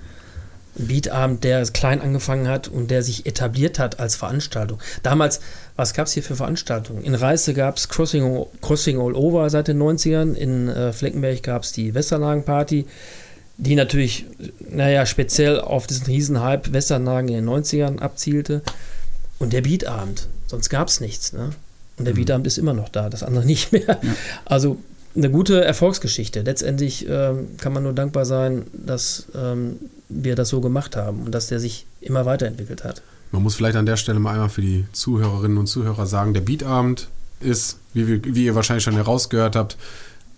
[0.74, 4.78] Beatabend, der klein angefangen hat und der sich etabliert hat als Veranstaltung.
[5.02, 5.40] Damals,
[5.76, 7.02] was gab es hier für Veranstaltungen?
[7.02, 11.62] In Reiße gab es Crossing, Crossing All Over seit den 90ern, in äh, Fleckenberg gab
[11.64, 12.86] es die Westerlagen-Party,
[13.58, 14.26] die natürlich,
[14.70, 18.62] naja, speziell auf diesen Riesenhype Westernhagen in den 90ern abzielte.
[19.40, 21.32] Und der Beatabend, sonst gab es nichts.
[21.32, 21.50] Ne?
[21.96, 22.18] Und der mhm.
[22.18, 23.98] Beatabend ist immer noch da, das andere nicht mehr.
[24.02, 24.14] Ja.
[24.44, 24.78] Also
[25.18, 26.42] eine gute Erfolgsgeschichte.
[26.42, 29.76] Letztendlich ähm, kann man nur dankbar sein, dass ähm,
[30.08, 33.02] wir das so gemacht haben und dass der sich immer weiterentwickelt hat.
[33.32, 36.40] Man muss vielleicht an der Stelle mal einmal für die Zuhörerinnen und Zuhörer sagen, der
[36.40, 37.08] Beatabend
[37.40, 39.76] ist, wie, wir, wie ihr wahrscheinlich schon herausgehört habt,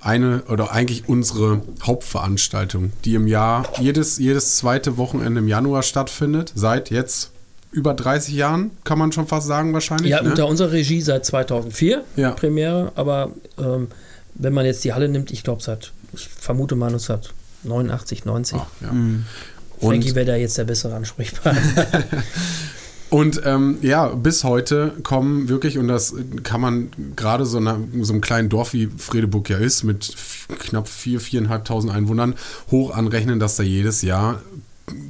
[0.00, 6.52] eine oder eigentlich unsere Hauptveranstaltung, die im Jahr jedes, jedes zweite Wochenende im Januar stattfindet,
[6.54, 7.32] seit jetzt
[7.70, 10.10] über 30 Jahren, kann man schon fast sagen wahrscheinlich.
[10.10, 10.30] Ja, ne?
[10.30, 12.30] unter unserer Regie seit 2004 ja.
[12.32, 13.88] Premiere, aber ähm,
[14.40, 18.58] wenn man jetzt die Halle nimmt, ich glaube seit, ich vermute mal 1989, 90.
[18.60, 18.92] Ach, ja.
[18.92, 19.26] mhm.
[19.80, 21.86] Frankie wäre da jetzt der bessere Ansprechpartner.
[23.10, 28.12] Und ähm, ja, bis heute kommen wirklich, und das kann man gerade so, in so
[28.12, 30.14] einem kleinen Dorf wie Fredeburg ja ist, mit
[30.60, 32.34] knapp 4.000, 4.500 Einwohnern,
[32.70, 34.40] hoch anrechnen, dass da jedes Jahr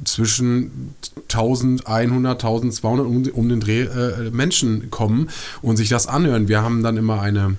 [0.03, 0.95] zwischen
[1.29, 5.29] 1100, 1200 um, um den Dreh äh, Menschen kommen
[5.61, 6.47] und sich das anhören.
[6.47, 7.55] Wir haben dann immer eine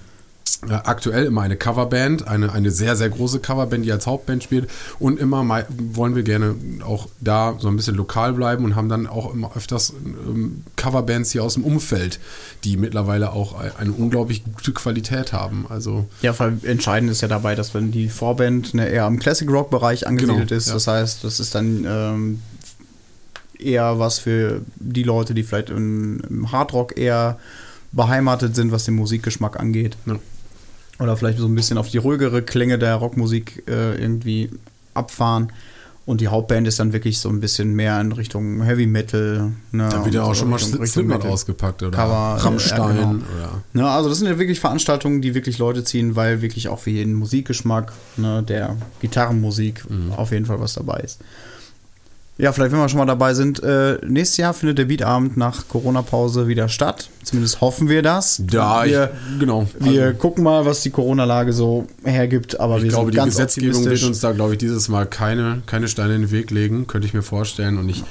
[0.84, 4.70] aktuell immer eine Coverband, eine, eine sehr, sehr große Coverband, die als Hauptband spielt.
[4.98, 5.44] Und immer
[5.78, 9.56] wollen wir gerne auch da so ein bisschen lokal bleiben und haben dann auch immer
[9.56, 12.20] öfters ähm, Coverbands hier aus dem Umfeld,
[12.64, 15.66] die mittlerweile auch eine unglaublich gute Qualität haben.
[15.68, 19.18] Also ja, vor allem entscheidend ist ja dabei, dass wenn die Vorband ne, eher im
[19.18, 20.68] Classic Rock Bereich angesiedelt genau, ist.
[20.68, 20.74] Ja.
[20.74, 22.42] Das heißt, das ist dann ähm,
[23.58, 27.38] eher was für die Leute, die vielleicht im, im Hardrock eher
[27.90, 29.96] beheimatet sind, was den Musikgeschmack angeht.
[30.06, 30.18] Ja
[31.02, 34.50] oder vielleicht so ein bisschen auf die ruhigere Klänge der Rockmusik äh, irgendwie
[34.94, 35.52] abfahren.
[36.04, 39.52] Und die Hauptband ist dann wirklich so ein bisschen mehr in Richtung Heavy Metal.
[39.70, 42.96] Ne, da wird ja auch schon mal Slipknot ausgepackt oder Cover, Rammstein.
[42.96, 43.22] Ja, genau.
[43.72, 46.90] ne, also das sind ja wirklich Veranstaltungen, die wirklich Leute ziehen, weil wirklich auch für
[46.90, 50.12] jeden Musikgeschmack ne, der Gitarrenmusik mhm.
[50.12, 51.20] auf jeden Fall was dabei ist.
[52.38, 55.68] Ja, vielleicht, wenn wir schon mal dabei sind, äh, nächstes Jahr findet der Beatabend nach
[55.68, 57.10] Corona-Pause wieder statt.
[57.22, 58.42] Zumindest hoffen wir das.
[58.50, 59.68] Ja, wir, ich, genau.
[59.78, 62.58] Wir also, gucken mal, was die Corona-Lage so hergibt.
[62.58, 65.88] Aber ich wir glaube, die Gesetzgebung wird uns da, glaube ich, dieses Mal keine, keine
[65.88, 66.86] Steine in den Weg legen.
[66.86, 67.76] Könnte ich mir vorstellen.
[67.76, 68.02] Und ich,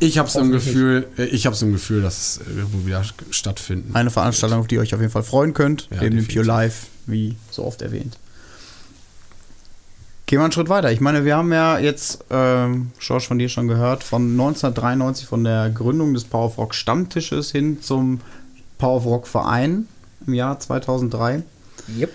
[0.00, 3.04] ich habe es im Gefühl, äh, ich habe es im Gefühl, dass es irgendwo wieder
[3.30, 3.94] stattfinden.
[3.94, 5.88] Eine Veranstaltung, auf die ihr euch auf jeden Fall freuen könnt.
[5.92, 8.18] Ja, neben dem Pure Life, wie so oft erwähnt.
[10.28, 10.92] Gehen wir einen Schritt weiter.
[10.92, 15.42] Ich meine, wir haben ja jetzt, ähm, George, von dir schon gehört, von 1993, von
[15.42, 18.20] der Gründung des Power of Rock Stammtisches hin zum
[18.76, 19.88] Power of Rock Verein
[20.26, 21.44] im Jahr 2003.
[21.98, 22.12] Yep.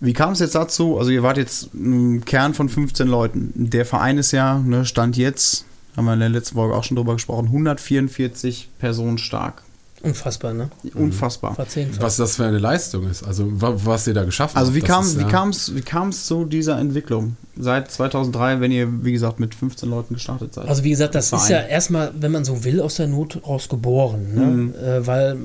[0.00, 0.98] Wie kam es jetzt dazu?
[0.98, 3.52] Also ihr wart jetzt ein Kern von 15 Leuten.
[3.54, 5.64] Der Verein ist ja, ne, Stand jetzt,
[5.96, 9.62] haben wir in der letzten Folge auch schon drüber gesprochen, 144 Personen stark.
[10.02, 10.70] Unfassbar, ne?
[10.94, 11.56] Unfassbar.
[11.98, 14.64] Was das für eine Leistung ist, also was ihr da geschafft habt.
[14.64, 17.36] Also wie kam es wie kam's, wie kam's zu dieser Entwicklung?
[17.58, 20.68] Seit 2003, wenn ihr, wie gesagt, mit 15 Leuten gestartet seid.
[20.68, 23.68] Also wie gesagt, das ist ja erstmal, wenn man so will, aus der Not raus
[23.68, 24.34] geboren.
[24.34, 24.46] Ne?
[24.46, 24.74] Mhm.
[24.74, 25.36] Äh, weil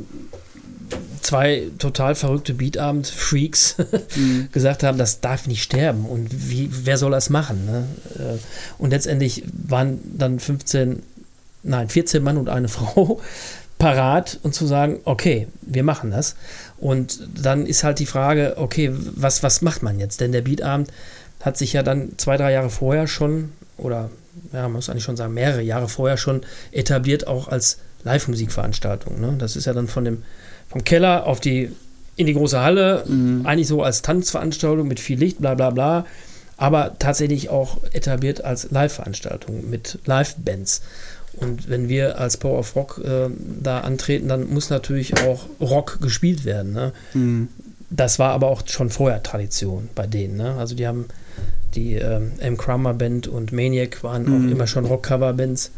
[1.21, 3.77] zwei total verrückte Beatabend-Freaks
[4.15, 4.49] mhm.
[4.51, 6.05] gesagt haben, das darf nicht sterben.
[6.05, 7.65] Und wie, wer soll das machen?
[7.65, 7.87] Ne?
[8.19, 8.37] Äh,
[8.77, 11.01] und letztendlich waren dann 15,
[11.63, 13.21] nein, 14 Mann und eine Frau
[13.83, 16.37] parat und zu sagen, okay, wir machen das.
[16.77, 20.21] Und dann ist halt die Frage, okay, was, was macht man jetzt?
[20.21, 20.89] Denn der Beatabend
[21.41, 24.09] hat sich ja dann zwei, drei Jahre vorher schon, oder
[24.53, 29.19] ja, man muss eigentlich schon sagen, mehrere Jahre vorher schon etabliert, auch als Live-Musikveranstaltung.
[29.19, 29.35] Ne?
[29.37, 30.23] Das ist ja dann von dem,
[30.69, 31.69] vom Keller auf die,
[32.15, 33.45] in die große Halle, mhm.
[33.45, 36.05] eigentlich so als Tanzveranstaltung mit viel Licht, bla bla bla,
[36.55, 40.83] aber tatsächlich auch etabliert als Live-Veranstaltung mit Live-Bands.
[41.43, 43.29] Und wenn wir als Power of Rock äh,
[43.61, 46.73] da antreten, dann muss natürlich auch Rock gespielt werden.
[46.73, 46.91] Ne?
[47.13, 47.49] Mhm.
[47.89, 50.37] Das war aber auch schon vorher Tradition bei denen.
[50.37, 50.55] Ne?
[50.55, 51.05] Also die haben
[51.75, 52.57] die ähm, M.
[52.57, 54.47] Kramer Band und Maniac waren mhm.
[54.47, 55.71] auch immer schon Rock-Cover-Bands.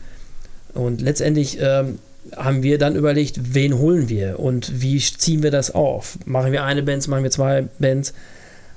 [0.73, 1.99] Und letztendlich ähm,
[2.35, 6.17] haben wir dann überlegt, wen holen wir und wie ziehen wir das auf?
[6.25, 8.13] Machen wir eine Band, machen wir zwei Bands?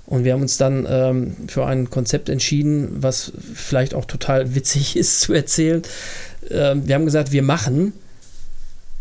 [0.06, 4.96] Und wir haben uns dann ähm, für ein Konzept entschieden, was vielleicht auch total witzig
[4.96, 5.82] ist zu erzählen
[6.50, 7.92] äh, wir haben gesagt, wir machen,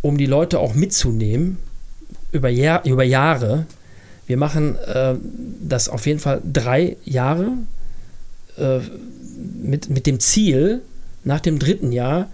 [0.02, 1.58] um die Leute auch mitzunehmen,
[2.32, 3.66] über, Jahr, über Jahre,
[4.28, 5.16] wir machen äh,
[5.62, 7.54] das auf jeden Fall drei Jahre
[8.58, 8.80] äh,
[9.62, 10.82] mit, mit dem Ziel,
[11.24, 12.30] nach dem dritten Jahr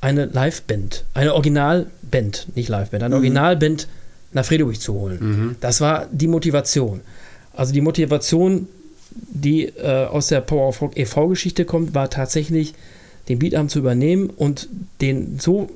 [0.00, 3.20] eine Liveband, eine Originalband, nicht Liveband, eine mhm.
[3.20, 3.88] Originalband
[4.32, 5.18] nach Friedrich zu holen.
[5.20, 5.56] Mhm.
[5.60, 7.00] Das war die Motivation.
[7.54, 8.68] Also die Motivation,
[9.10, 12.74] die äh, aus der Power of Rock e.V.-Geschichte kommt, war tatsächlich
[13.28, 14.68] den Beatarm zu übernehmen und
[15.00, 15.70] den so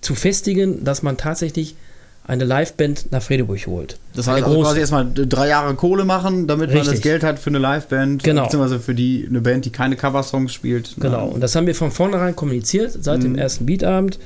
[0.00, 1.74] zu festigen, dass man tatsächlich
[2.24, 3.98] eine Liveband nach Fredeburg holt.
[4.14, 4.68] Das Eine heißt also große.
[4.68, 6.94] quasi erstmal drei Jahre Kohle machen, damit man Richtig.
[6.94, 8.22] das Geld hat für eine Liveband.
[8.22, 8.44] Genau.
[8.44, 10.94] Beziehungsweise für die, eine Band, die keine Coversongs spielt.
[11.00, 13.22] Genau, und das haben wir von vornherein kommuniziert, seit Mhm.
[13.24, 14.20] dem ersten Beatabend.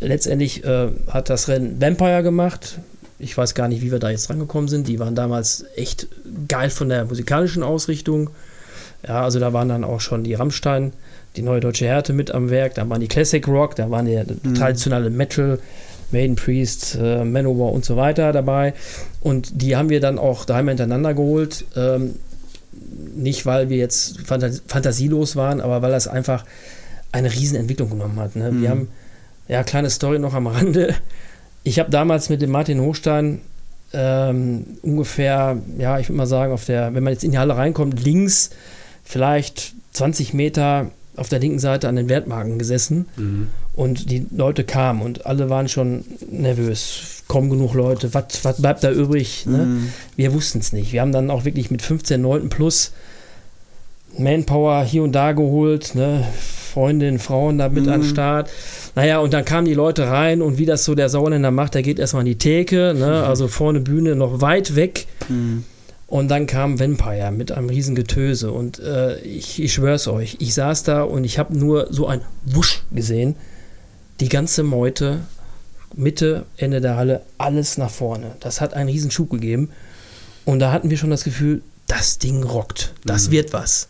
[0.00, 2.78] Letztendlich äh, hat das Rennen Vampire gemacht.
[3.18, 4.86] Ich weiß gar nicht, wie wir da jetzt rangekommen sind.
[4.86, 6.06] Die waren damals echt
[6.46, 8.30] geil von der musikalischen Ausrichtung.
[9.06, 10.92] Ja, also da waren dann auch schon die Rammstein,
[11.36, 12.74] die neue deutsche Härte mit am Werk.
[12.74, 14.20] Da waren die Classic Rock, da waren die
[14.54, 15.58] traditionelle Metal,
[16.10, 18.74] Maiden Priest, äh, Manowar und so weiter dabei.
[19.20, 21.64] Und die haben wir dann auch dreimal hintereinander geholt.
[21.76, 22.14] Ähm,
[23.14, 26.44] nicht, weil wir jetzt fantas fantasielos waren, aber weil das einfach
[27.12, 28.36] eine Riesenentwicklung genommen hat.
[28.36, 28.50] Ne?
[28.60, 28.88] Wir haben,
[29.48, 30.94] ja, kleine Story noch am Rande.
[31.64, 33.40] Ich habe damals mit dem Martin Hochstein
[33.92, 37.56] ähm, ungefähr, ja, ich würde mal sagen, auf der, wenn man jetzt in die Halle
[37.56, 38.50] reinkommt, links
[39.04, 43.06] vielleicht 20 Meter auf der linken Seite an den Wertmarken gesessen
[43.74, 47.22] und die Leute kamen und alle waren schon nervös.
[47.28, 49.44] Kommen genug Leute, was bleibt da übrig?
[49.46, 49.58] Ne?
[49.58, 49.88] Mhm.
[50.16, 50.92] Wir wussten es nicht.
[50.92, 52.92] Wir haben dann auch wirklich mit 15 Leuten plus
[54.16, 56.24] Manpower hier und da geholt, ne?
[56.72, 57.92] Freundinnen, Frauen da mit Mhm.
[57.92, 58.50] an den Start.
[58.94, 61.82] Naja, und dann kamen die Leute rein und wie das so der Sauerländer macht, der
[61.82, 63.24] geht erstmal an die Theke, ne?
[63.24, 65.06] also vorne Bühne noch weit weg.
[65.28, 65.64] Mhm.
[66.08, 70.54] Und dann kam Vampire mit einem riesen Getöse und äh, ich, ich schwör's euch, ich
[70.54, 73.36] saß da und ich habe nur so ein Wusch gesehen.
[74.18, 75.20] Die ganze Meute,
[75.94, 78.32] Mitte, Ende der Halle, alles nach vorne.
[78.40, 79.70] Das hat einen riesen Schub gegeben.
[80.46, 82.94] Und da hatten wir schon das Gefühl, das Ding rockt.
[83.04, 83.88] Das wird was.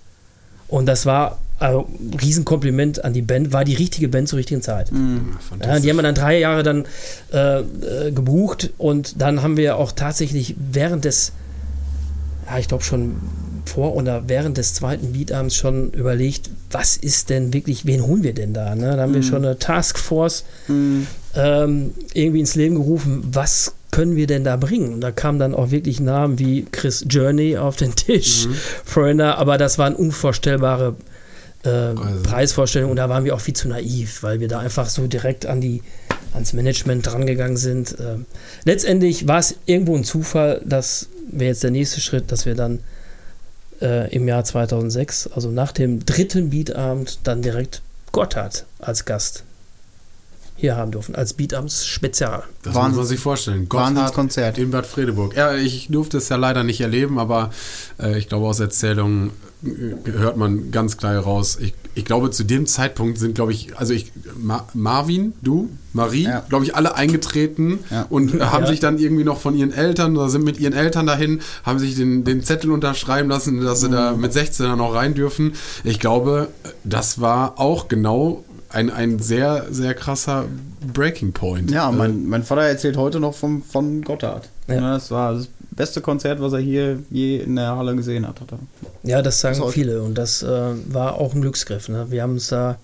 [0.66, 4.62] Und das war also, ein Riesenkompliment an die Band, war die richtige Band zur richtigen
[4.62, 4.92] Zeit.
[4.92, 5.36] Mhm.
[5.62, 6.84] Ja, die haben wir dann drei Jahre dann
[7.32, 11.32] äh, äh, gebucht und dann haben wir auch tatsächlich während des,
[12.50, 13.16] ja, ich glaube schon
[13.66, 18.32] vor oder während des zweiten Beatabends schon überlegt, was ist denn wirklich, wen holen wir
[18.32, 18.74] denn da?
[18.74, 18.96] Ne?
[18.96, 21.06] Da haben wir schon eine Taskforce Mhm.
[21.34, 24.92] ähm, irgendwie ins Leben gerufen, was können wir denn da bringen?
[24.94, 28.46] Und da kamen dann auch wirklich Namen wie Chris Journey auf den Tisch,
[28.84, 30.94] Foreigner, aber das waren unvorstellbare
[31.64, 35.06] äh, Preisvorstellungen und da waren wir auch viel zu naiv, weil wir da einfach so
[35.06, 35.82] direkt an die,
[36.34, 37.96] ans Management drangegangen sind.
[38.00, 38.26] Ähm,
[38.64, 42.80] letztendlich war es irgendwo ein Zufall, das wäre jetzt der nächste Schritt, dass wir dann
[43.80, 49.44] äh, im Jahr 2006, also nach dem dritten Beatabend, dann direkt Gotthard als Gast
[50.56, 52.42] hier haben dürfen, als Beatabends Spezial.
[52.62, 53.68] Das Wahnsinn- muss man sich vorstellen.
[53.68, 55.36] Gotthard in Bad Fredeburg.
[55.36, 57.50] Ja, ich durfte es ja leider nicht erleben, aber
[58.00, 61.58] äh, ich glaube, aus Erzählungen äh, hört man ganz klar raus.
[61.60, 66.24] Ich, ich glaube, zu dem Zeitpunkt sind, glaube ich, also ich, Ma Marvin, du, Marie,
[66.24, 66.44] Ja.
[66.48, 68.06] glaube ich, alle eingetreten Ja.
[68.08, 68.70] und haben Ja.
[68.70, 71.96] sich dann irgendwie noch von ihren Eltern oder sind mit ihren Eltern dahin, haben sich
[71.96, 75.54] den, den Zettel unterschreiben lassen, dass sie da mit 16 dann noch rein dürfen.
[75.82, 76.48] Ich glaube,
[76.84, 80.44] das war auch genau ein, ein sehr, sehr krasser
[80.92, 81.70] Breaking Point.
[81.70, 84.48] Ja, Äh, mein, mein Vater erzählt heute noch vom, von Gotthard.
[84.68, 84.74] Ja.
[84.74, 84.94] Ja.
[84.94, 88.40] Das war das beste Konzert, was er hier je in der Halle gesehen hat.
[88.40, 88.58] hat er.
[89.02, 90.48] Ja, das sagen Das viele und das äh,
[90.92, 91.88] war auch ein Glücksgriff.
[91.88, 92.06] Ne?
[92.10, 92.78] Wir haben uns da,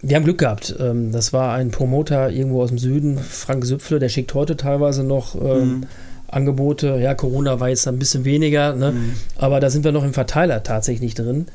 [0.00, 0.74] wir haben Glück gehabt.
[0.78, 5.02] Ähm, das war ein Promoter irgendwo aus dem Süden, Frank Süpfle, der schickt heute teilweise
[5.04, 5.86] noch ähm, Mhm.
[6.30, 6.98] Angebote.
[7.00, 8.92] Ja, Corona war jetzt ein bisschen weniger, ne?
[8.92, 9.12] Mhm.
[9.36, 11.46] aber da sind wir noch im Verteiler tatsächlich drin.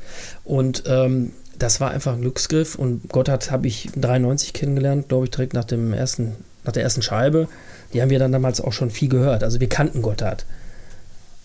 [0.44, 5.32] Und ähm, das war einfach ein Glücksgriff und Gotthard habe ich 93 kennengelernt, glaube ich,
[5.32, 6.32] direkt nach dem ersten,
[6.66, 7.48] nach der ersten Scheibe.
[7.94, 9.44] Die haben wir dann damals auch schon viel gehört.
[9.44, 10.46] Also wir kannten Gotthard.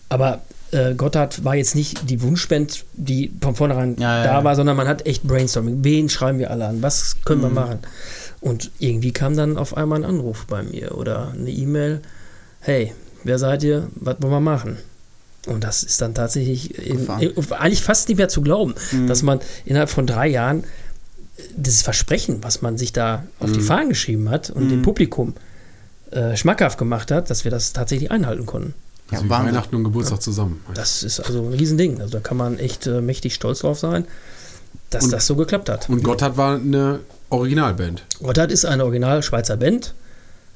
[0.08, 4.44] Aber äh, Gotthard war jetzt nicht die Wunschband, die von vornherein Ja, da ja.
[4.44, 5.84] war, sondern man hat echt Brainstorming.
[5.84, 6.82] Wen schreiben wir alle an?
[6.82, 7.54] Was können wir Mhm.
[7.54, 7.78] machen?
[8.40, 12.00] Und irgendwie kam dann auf einmal ein Anruf bei mir oder eine E-Mail.
[12.60, 12.92] Hey,
[13.24, 13.88] wer seid ihr?
[13.96, 14.76] Was wollen wir machen?
[15.46, 19.06] Und das ist dann tatsächlich in, in, eigentlich fast nicht mehr zu glauben, Mhm.
[19.06, 20.64] dass man innerhalb von drei Jahren
[21.56, 23.64] dieses Versprechen, was man sich da auf die Mhm.
[23.64, 24.68] Fahnen geschrieben hat und Mhm.
[24.70, 25.34] dem Publikum
[26.10, 28.74] äh, schmackhaft gemacht hat, dass wir das tatsächlich einhalten konnten.
[29.10, 29.30] Also Ja.
[29.30, 30.62] Weihnachten und Geburtstag zusammen.
[30.74, 32.00] Das ist also ein Riesending.
[32.00, 34.04] Also da kann man echt äh, mächtig stolz drauf sein,
[34.90, 35.88] dass Und- das so geklappt hat.
[35.88, 38.02] Und Gotthard war eine Originalband.
[38.22, 39.94] Gotthard ist eine original Schweizer Band.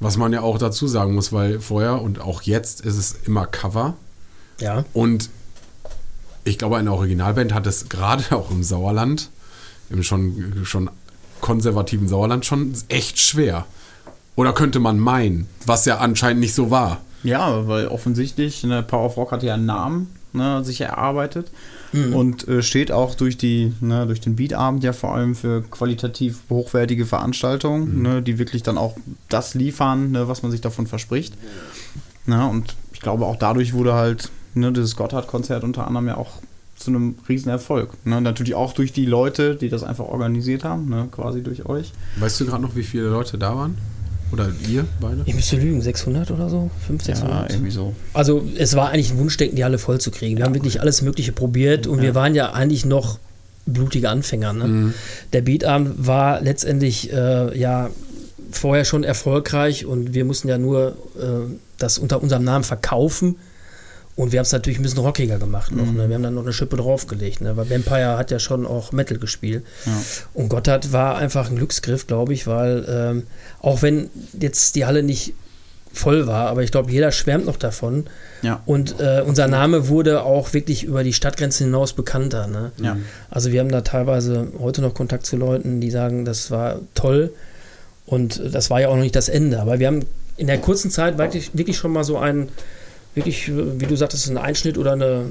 [0.00, 3.46] Was man ja auch dazu sagen muss, weil vorher und auch jetzt ist es immer
[3.46, 3.94] Cover.
[4.60, 5.30] Ja, Und
[6.44, 9.30] ich glaube, eine Originalband hat es gerade auch im Sauerland,
[9.90, 10.90] im schon, schon
[11.40, 13.64] konservativen Sauerland, schon echt schwer.
[14.36, 17.00] Oder könnte man meinen, was ja anscheinend nicht so war.
[17.22, 21.50] Ja, weil offensichtlich, ne, Power of Rock hat ja einen Namen ne, sich erarbeitet
[21.92, 26.38] und äh, steht auch durch, die, ne, durch den Beatabend ja vor allem für qualitativ
[26.48, 28.96] hochwertige Veranstaltungen, ne, die wirklich dann auch
[29.28, 31.34] das liefern, ne, was man sich davon verspricht.
[32.24, 36.40] Na, und ich glaube, auch dadurch wurde halt ne, dieses Gotthard-Konzert unter anderem ja auch
[36.76, 37.90] zu einem riesen Erfolg.
[38.04, 38.20] Ne?
[38.20, 41.92] Natürlich auch durch die Leute, die das einfach organisiert haben, ne, quasi durch euch.
[42.16, 43.76] Weißt du gerade noch, wie viele Leute da waren?
[44.32, 45.22] Oder ihr beide?
[45.26, 46.70] Ich müsste lügen, 600 oder so?
[46.86, 47.30] 500, 600?
[47.30, 47.94] Ja, irgendwie so.
[48.14, 50.38] Also es war eigentlich ein Wunschdenken, die Halle voll zu kriegen.
[50.38, 53.18] Wir haben wirklich alles Mögliche probiert und wir waren ja eigentlich noch
[53.66, 54.52] blutige Anfänger.
[54.52, 54.94] Ne?
[55.32, 57.90] Der Beatabend war letztendlich äh, ja
[58.50, 63.36] vorher schon erfolgreich und wir mussten ja nur äh, das unter unserem Namen verkaufen.
[64.14, 65.90] Und wir haben es natürlich ein bisschen rockiger gemacht noch.
[65.90, 66.08] Ne?
[66.08, 67.56] Wir haben dann noch eine Schippe draufgelegt, ne?
[67.56, 69.64] weil Vampire hat ja schon auch Metal gespielt.
[70.34, 73.22] Und Gotthard war einfach ein Glücksgriff, glaube ich, weil ähm,
[73.60, 75.34] auch wenn jetzt die Halle nicht
[75.92, 78.06] voll war, aber ich glaube, jeder schwärmt noch davon.
[78.42, 78.62] Ja.
[78.66, 82.46] Und äh, unser Name wurde auch wirklich über die Stadtgrenzen hinaus bekannter.
[82.46, 82.72] Ne?
[82.78, 82.96] Ja.
[83.30, 87.32] Also wir haben da teilweise heute noch Kontakt zu Leuten, die sagen, das war toll.
[88.06, 89.60] Und das war ja auch noch nicht das Ende.
[89.60, 90.04] Aber wir haben
[90.36, 92.48] in der kurzen Zeit wirklich, wirklich schon mal so einen,
[93.14, 95.26] wirklich, wie du sagtest, einen Einschnitt oder eine,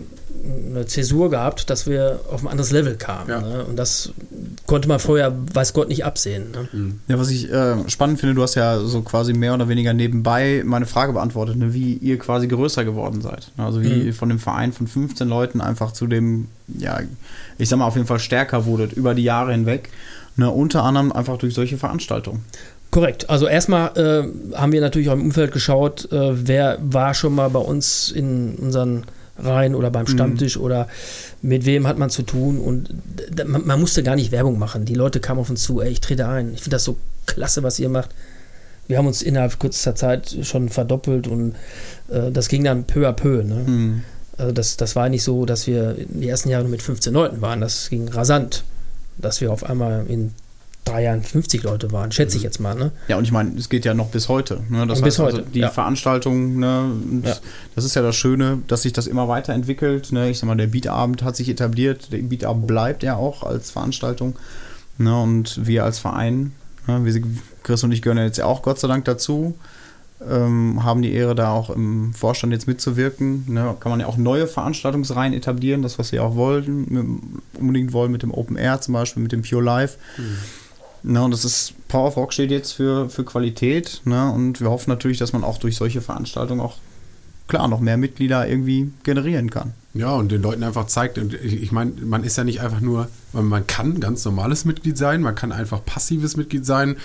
[0.70, 3.30] eine Zäsur gehabt, dass wir auf ein anderes Level kamen.
[3.30, 3.42] Ja.
[3.42, 3.66] Ne?
[3.66, 4.12] Und das
[4.68, 6.52] konnte man vorher, weiß Gott, nicht absehen.
[6.52, 6.94] Ne?
[7.08, 10.62] Ja, was ich äh, spannend finde, du hast ja so quasi mehr oder weniger nebenbei
[10.66, 13.52] meine Frage beantwortet, ne, wie ihr quasi größer geworden seid.
[13.58, 14.06] Also wie Mhm.
[14.08, 17.00] ihr von dem Verein von 15 Leuten einfach zu dem, ja,
[17.58, 19.90] ich sag mal auf jeden Fall stärker wurdet über die Jahre hinweg.
[20.38, 22.46] Ne, unter anderem einfach durch solche Veranstaltungen.
[22.92, 23.30] Korrekt.
[23.30, 27.50] Also erstmal äh, haben wir natürlich auch im Umfeld geschaut, äh, wer war schon mal
[27.50, 29.06] bei uns in unseren
[29.40, 30.88] Reihen oder beim Stammtisch oder
[31.42, 32.90] mit wem hat man zu tun und
[33.46, 34.86] man, man musste gar nicht Werbung machen.
[34.86, 36.54] Die Leute kamen auf uns zu, ey, ich trete ein.
[36.54, 38.12] Ich finde das so klasse, was ihr macht.
[38.88, 41.56] Wir haben uns innerhalb kürzester Zeit schon verdoppelt und
[42.10, 43.42] äh, das ging dann peu à peu.
[43.44, 43.64] Ne?
[43.66, 44.04] Mhm.
[44.38, 47.14] Also das, das war nicht so, dass wir in die ersten Jahre nur mit 15
[47.14, 47.62] Leuten waren.
[47.62, 48.64] Das ging rasant,
[49.18, 50.34] dass wir auf einmal in
[50.86, 52.76] drei Jahren 50 Leute waren, schätze ich jetzt mal.
[52.76, 52.92] Ne?
[53.08, 54.62] Ja, und ich meine, es geht ja noch bis heute.
[54.70, 54.88] Ne?
[54.88, 55.70] Das bis heißt also, heute, die ja.
[55.70, 56.92] Veranstaltung, ne?
[57.24, 57.36] Ja.
[57.76, 60.12] das ist ja das Schöne, dass sich das immer weiterentwickelt.
[60.12, 60.30] Ne?
[60.30, 64.36] Ich sag mal, der Beatabend hat sich etabliert, der Beatabend bleibt ja auch als Veranstaltung.
[64.98, 65.22] Ne?
[65.22, 66.54] Und wir als Verein,
[66.88, 67.06] ne?
[67.06, 67.22] wir,
[67.64, 69.56] Chris und ich gehören ja jetzt ja auch Gott sei Dank dazu,
[70.28, 73.46] ähm, haben die Ehre, da auch im Vorstand jetzt mitzuwirken.
[73.48, 73.76] Ne?
[73.80, 78.12] Kann man ja auch neue Veranstaltungsreihen etablieren, das, was wir auch wollten, mit, unbedingt wollen
[78.12, 79.98] mit dem Open Air zum Beispiel, mit dem Pure Life.
[81.04, 84.32] Ne, und das ist, Power of Rock steht jetzt für, für Qualität, ne?
[84.32, 86.78] Und wir hoffen natürlich, dass man auch durch solche Veranstaltungen auch
[87.48, 89.74] klar noch mehr Mitglieder irgendwie generieren kann.
[89.94, 93.10] Ja, und den Leuten einfach zeigt, und ich meine, man ist ja nicht einfach nur,
[93.34, 96.96] man, kann ganz normales Mitglied sein, man kann einfach passives Mitglied sein.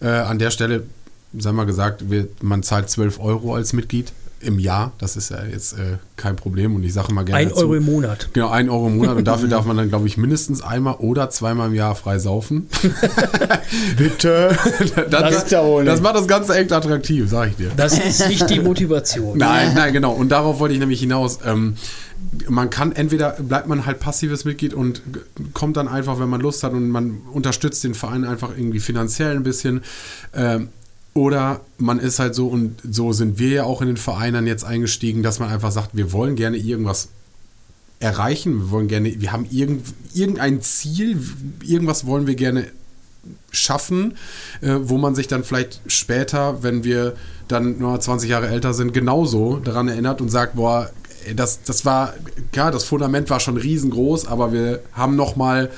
[0.00, 0.84] Äh, an der Stelle,
[1.38, 4.12] sei mal gesagt, wir, man zahlt 12 Euro als Mitglied
[4.44, 4.92] im Jahr.
[4.98, 6.74] Das ist ja jetzt äh, kein Problem.
[6.74, 7.38] Und ich sage mal gerne.
[7.38, 8.28] Ein dazu, Euro im Monat.
[8.32, 9.16] Genau, ein Euro im Monat.
[9.16, 12.68] Und dafür darf man dann, glaube ich, mindestens einmal oder zweimal im Jahr frei saufen.
[13.96, 14.56] Bitte!
[15.10, 17.70] das, Das ist ja wohl das macht das Ganze echt attraktiv, sag ich dir.
[17.76, 19.38] Das ist nicht die Motivation.
[19.38, 20.12] Nein, nein, genau.
[20.12, 21.38] Und darauf wollte ich nämlich hinaus.
[21.44, 21.76] Ähm,
[22.48, 25.02] man kann entweder bleibt man halt passives Mitglied und
[25.52, 29.36] kommt dann einfach, wenn man Lust hat und man unterstützt den Verein einfach irgendwie finanziell
[29.36, 29.82] ein bisschen.
[30.34, 30.68] Ähm,
[31.14, 34.64] oder man ist halt so, und so sind wir ja auch in den Vereinen jetzt
[34.64, 37.08] eingestiegen, dass man einfach sagt, wir wollen gerne irgendwas
[38.00, 41.18] erreichen, wir wollen gerne, wir haben irgend, irgendein Ziel,
[41.64, 42.66] irgendwas wollen wir gerne
[43.52, 44.16] schaffen,
[44.60, 47.14] äh, wo man sich dann vielleicht später, wenn wir
[47.48, 50.90] dann nur 20 Jahre älter sind, genauso daran erinnert und sagt, boah,
[51.36, 52.14] das, das war,
[52.54, 55.70] ja, das Fundament war schon riesengroß, aber wir haben noch mal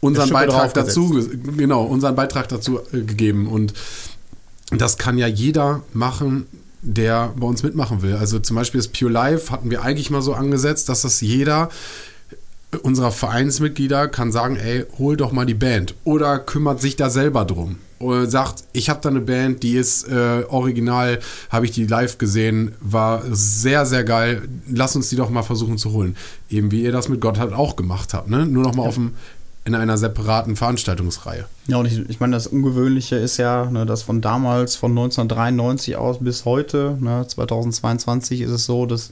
[0.00, 3.46] unseren Beitrag dazu, ge- genau, unseren Beitrag dazu äh, gegeben.
[3.46, 3.72] Und
[4.70, 6.46] das kann ja jeder machen,
[6.82, 8.14] der bei uns mitmachen will.
[8.14, 11.68] Also zum Beispiel das Pure Life hatten wir eigentlich mal so angesetzt, dass das jeder
[12.82, 17.44] unserer Vereinsmitglieder kann sagen, ey, hol doch mal die Band oder kümmert sich da selber
[17.44, 17.76] drum.
[17.98, 22.18] Oder sagt, ich habe da eine Band, die ist äh, original, habe ich die live
[22.18, 24.42] gesehen, war sehr, sehr geil.
[24.70, 26.14] Lass uns die doch mal versuchen zu holen.
[26.50, 28.44] Eben wie ihr das mit Gott halt auch gemacht habt, ne?
[28.44, 29.14] Nur noch mal auf dem,
[29.66, 31.44] in einer separaten Veranstaltungsreihe.
[31.66, 35.96] Ja, und ich, ich meine, das Ungewöhnliche ist ja, ne, dass von damals, von 1993
[35.96, 39.10] aus bis heute, ne, 2022 ist es so, dass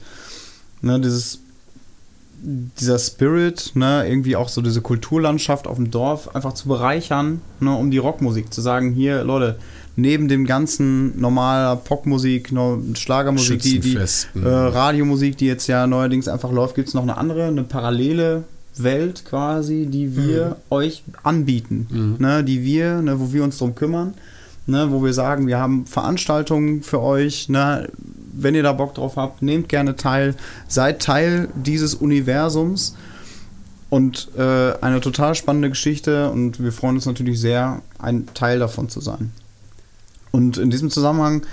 [0.81, 1.39] ne, dieses,
[2.41, 7.75] dieser Spirit, ne, irgendwie auch so diese Kulturlandschaft auf dem Dorf einfach zu bereichern, ne,
[7.75, 9.57] um die Rockmusik zu sagen, hier, Leute,
[9.97, 12.53] neben dem ganzen normaler Popmusik,
[12.93, 17.17] Schlagermusik, die, die äh, Radiomusik, die jetzt ja neuerdings einfach läuft, gibt es noch eine
[17.17, 18.45] andere, eine parallele
[18.77, 24.13] Welt quasi, die wir euch anbieten, ne, die wir, ne, wo wir uns drum kümmern,
[24.67, 27.87] ne, wo wir sagen, wir haben Veranstaltungen für euch, ne,
[28.33, 30.35] wenn ihr da Bock drauf habt, nehmt gerne teil,
[30.67, 32.95] seid Teil dieses Universums.
[33.89, 38.89] Und äh, eine total spannende Geschichte und wir freuen uns natürlich sehr, ein Teil davon
[38.89, 39.31] zu sein.
[40.31, 41.45] Und in diesem Zusammenhang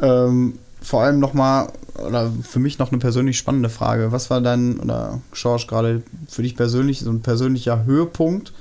[0.00, 1.68] ähm, vor allem nochmal,
[2.06, 4.12] oder für mich noch eine persönlich spannende Frage.
[4.12, 8.52] Was war dein, oder Schorsch, gerade für dich persönlich so ein persönlicher Höhepunkt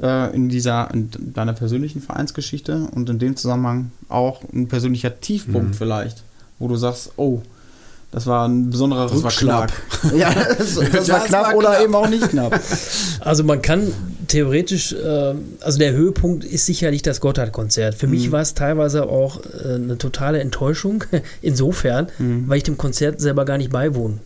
[0.00, 5.70] äh, in dieser, in deiner persönlichen Vereinsgeschichte und in dem Zusammenhang auch ein persönlicher Tiefpunkt
[5.70, 5.74] Mhm.
[5.74, 6.24] vielleicht,
[6.58, 7.42] wo du sagst, oh,
[8.12, 9.72] das war ein besonderer Das war Rückschlag.
[10.14, 11.82] Ja, das, das Das war knapp war oder knapp.
[11.82, 12.60] eben auch nicht knapp.
[13.20, 13.92] Also man kann
[14.28, 17.94] theoretisch, äh, also der Höhepunkt ist sicherlich das Gotthard-Konzert.
[17.94, 18.32] Für mich Mhm.
[18.32, 21.04] war es teilweise auch äh, eine totale Enttäuschung,
[21.40, 22.44] insofern, Mhm.
[22.48, 24.20] weil ich dem Konzert selber gar nicht beiwohnen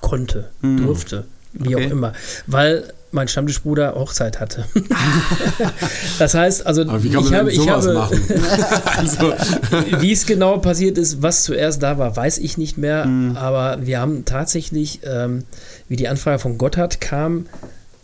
[0.00, 0.86] konnte, Mhm.
[0.86, 1.86] durfte, wie Okay.
[1.86, 2.12] auch immer.
[2.46, 4.64] Weil mein Stammtischbruder Hochzeit hatte.
[6.18, 8.20] das heißt, also Aber wie kann man ich habe, denn ich sowas habe, machen?
[8.96, 9.34] also,
[10.00, 13.04] wie es genau passiert ist, was zuerst da war, weiß ich nicht mehr.
[13.04, 13.36] Mhm.
[13.36, 15.44] Aber wir haben tatsächlich, ähm,
[15.88, 17.46] wie die Anfrage von Gotthard kam,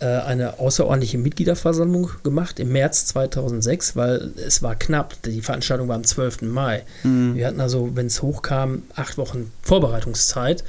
[0.00, 5.20] äh, eine außerordentliche Mitgliederversammlung gemacht im März 2006, weil es war knapp.
[5.22, 6.42] Die Veranstaltung war am 12.
[6.42, 6.84] Mai.
[7.02, 7.34] Mhm.
[7.34, 10.62] Wir hatten also, wenn es hochkam, acht Wochen Vorbereitungszeit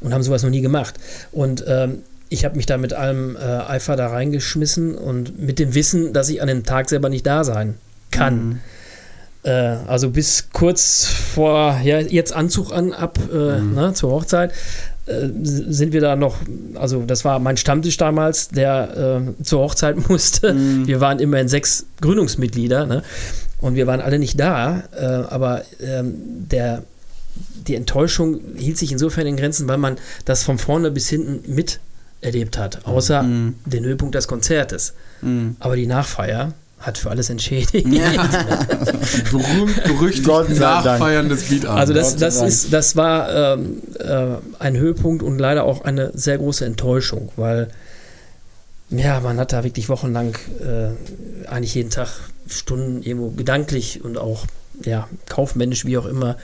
[0.00, 0.94] und haben sowas noch nie gemacht.
[1.30, 2.02] Und ähm,
[2.34, 6.28] ich habe mich da mit allem äh, Eifer da reingeschmissen und mit dem Wissen, dass
[6.28, 7.74] ich an dem Tag selber nicht da sein
[8.10, 8.46] kann.
[8.46, 8.60] Mhm.
[9.44, 9.50] Äh,
[9.86, 13.74] also bis kurz vor, ja, jetzt Anzug an, ab äh, Mhm.
[13.74, 14.52] ne, zur Hochzeit,
[15.06, 16.36] äh, sind wir da noch,
[16.74, 20.54] also das war mein Stammtisch damals, der äh, zur Hochzeit musste.
[20.54, 20.86] Mhm.
[20.86, 23.02] Wir waren immerhin sechs Gründungsmitglieder ne?
[23.60, 26.14] und wir waren alle nicht da, äh, aber ähm,
[26.50, 26.82] der,
[27.66, 31.54] die Enttäuschung hielt sich insofern in Grenzen, weil man das von vorne bis hinten
[32.24, 33.54] miterlebt hat, außer Mhm.
[33.66, 34.94] den Höhepunkt des Konzertes.
[35.22, 35.56] Mhm.
[35.58, 37.86] Aber die Nachfeier hat für alles entschädigt.
[39.30, 40.26] berühmt, berüchtigt.
[40.58, 41.80] Nachfeiern des Beatabends.
[41.80, 44.26] Also das, das, ist, das war ähm, äh,
[44.58, 47.68] ein Höhepunkt und leider auch eine sehr große Enttäuschung, weil
[48.90, 52.08] ja, man hat da wirklich wochenlang äh, eigentlich jeden Tag
[52.46, 54.44] Stunden irgendwo gedanklich und auch
[54.84, 56.36] ja, kaufmännisch, wie auch immer,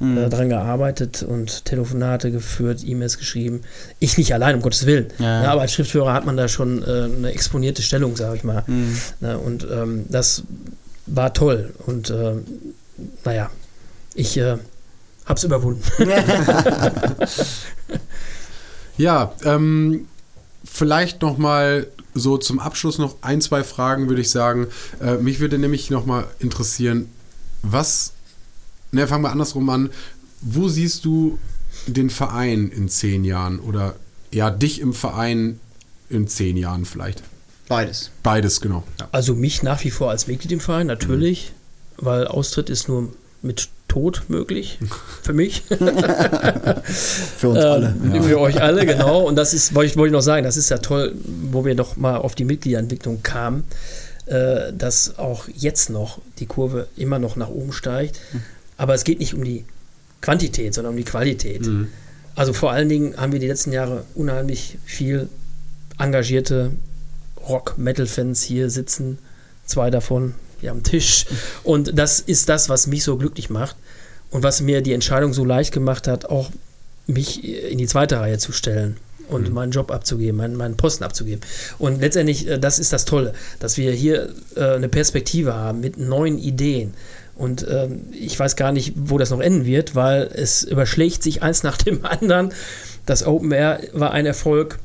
[0.00, 0.18] Mhm.
[0.18, 3.62] äh, dran gearbeitet und Telefonate geführt, E-Mails geschrieben.
[3.98, 5.06] Ich nicht allein, um Gottes Willen.
[5.18, 5.44] Ja.
[5.44, 8.64] Ja, aber als Schriftführer hat man da schon äh, eine exponierte Stellung, sage ich mal.
[8.66, 8.98] Mhm.
[9.20, 10.42] Ne, und ähm, das
[11.06, 11.72] war toll.
[11.86, 12.44] Und ähm,
[13.24, 13.50] naja,
[14.14, 14.56] ich äh,
[15.26, 15.82] hab's überwunden.
[18.96, 20.06] Ja, ähm,
[20.64, 24.68] vielleicht noch mal so zum Abschluss noch ein, zwei Fragen würde ich sagen.
[25.00, 27.08] Äh, mich würde nämlich noch mal interessieren,
[27.62, 28.12] was,
[28.94, 29.90] ne, fangen wir andersrum an.
[30.40, 31.38] Wo siehst du
[31.86, 33.96] den Verein in zehn Jahren oder
[34.32, 35.60] ja, dich im Verein
[36.08, 37.22] in zehn Jahren vielleicht?
[37.68, 38.10] Beides.
[38.22, 38.84] Beides, genau.
[39.00, 39.08] Ja.
[39.12, 41.52] Also mich nach wie vor als Mitglied im Verein, natürlich,
[41.96, 44.78] weil Austritt ist nur mit Tod möglich
[45.22, 45.62] für mich.
[45.68, 47.94] Für uns alle.
[48.02, 49.20] Ähm, Für euch alle, genau.
[49.20, 51.76] Und das ist, wollte ich, wollte ich noch sagen, das ist ja toll, wo wir
[51.76, 53.62] noch mal auf die Mitgliederentwicklung kamen,
[54.26, 58.18] äh, dass auch jetzt noch die Kurve immer noch nach oben steigt.
[58.76, 59.64] Aber es geht nicht um die
[60.20, 61.66] Quantität, sondern um die Qualität.
[61.66, 61.88] Mhm.
[62.34, 65.28] Also vor allen Dingen haben wir die letzten Jahre unheimlich viel
[65.98, 66.72] engagierte
[67.48, 69.18] Rock-Metal-Fans hier sitzen.
[69.66, 71.26] Zwei davon hier am Tisch.
[71.62, 73.76] Und das ist das, was mich so glücklich macht
[74.30, 76.50] und was mir die Entscheidung so leicht gemacht hat, auch
[77.06, 78.96] mich in die zweite Reihe zu stellen
[79.28, 81.40] und meinen Job abzugeben, meinen, meinen Posten abzugeben.
[81.78, 85.98] Und letztendlich, äh, das ist das Tolle, dass wir hier äh, eine Perspektive haben mit
[85.98, 86.94] neuen Ideen.
[87.36, 91.42] Und ähm, ich weiß gar nicht, wo das noch enden wird, weil es überschlägt sich
[91.42, 92.52] eins nach dem anderen.
[93.06, 94.78] Das Open Air war ein Erfolg.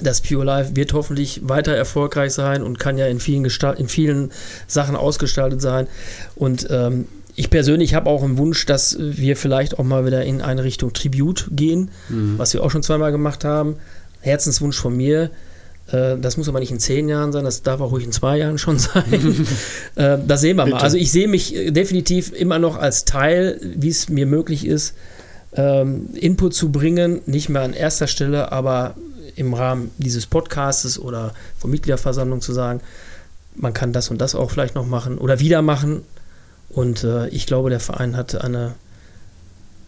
[0.00, 3.88] Das Pure Life wird hoffentlich weiter erfolgreich sein und kann ja in vielen, Gestalt, in
[3.88, 4.32] vielen
[4.66, 5.86] Sachen ausgestaltet sein.
[6.34, 10.42] Und ähm, ich persönlich habe auch einen Wunsch, dass wir vielleicht auch mal wieder in
[10.42, 11.90] eine Richtung Tribute gehen,
[12.36, 13.76] was wir auch schon zweimal gemacht haben.
[14.20, 15.30] Herzenswunsch von mir.
[15.90, 18.38] Äh, Das muss aber nicht in zehn Jahren sein, das darf auch ruhig in zwei
[18.38, 19.46] Jahren schon sein.
[19.96, 20.72] Äh, Das sehen wir mal.
[20.72, 20.80] Bitte.
[20.84, 24.94] Also ich sehe mich äh, definitiv immer noch als Teil, wie es mir möglich ist,
[25.54, 28.94] ähm, Input zu bringen, nicht mehr an erster Stelle, aber
[29.36, 32.80] im Rahmen dieses Podcastes oder von Mitgliederversammlung zu sagen,
[33.54, 36.02] man kann das und das auch vielleicht noch machen oder wieder machen.
[36.70, 38.74] Und ich glaube, der Verein hat eine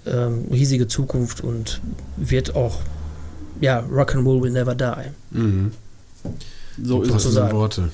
[0.07, 1.80] ähm, riesige Zukunft und
[2.16, 2.80] wird auch,
[3.61, 4.92] ja, Rock'n'Roll will never die.
[5.38, 5.72] Mhm.
[6.83, 7.37] So ist es.
[7.37, 7.91] Worte.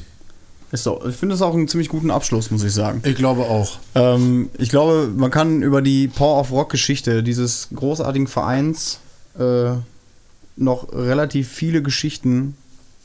[0.72, 1.03] Ist so.
[1.09, 3.03] Ich finde es auch einen ziemlich guten Abschluss, muss ich sagen.
[3.05, 3.78] Ich glaube auch.
[3.95, 9.01] Ähm, ich glaube, man kann über die Power of Rock Geschichte dieses großartigen Vereins
[9.39, 9.72] äh,
[10.57, 12.57] noch relativ viele Geschichten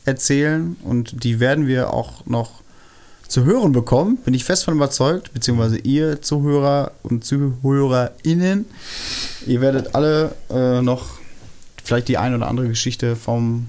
[0.05, 2.61] erzählen und die werden wir auch noch
[3.27, 8.65] zu hören bekommen, bin ich fest von überzeugt, beziehungsweise ihr Zuhörer und ZuhörerInnen,
[9.47, 11.15] ihr werdet alle äh, noch
[11.83, 13.67] vielleicht die ein oder andere Geschichte vom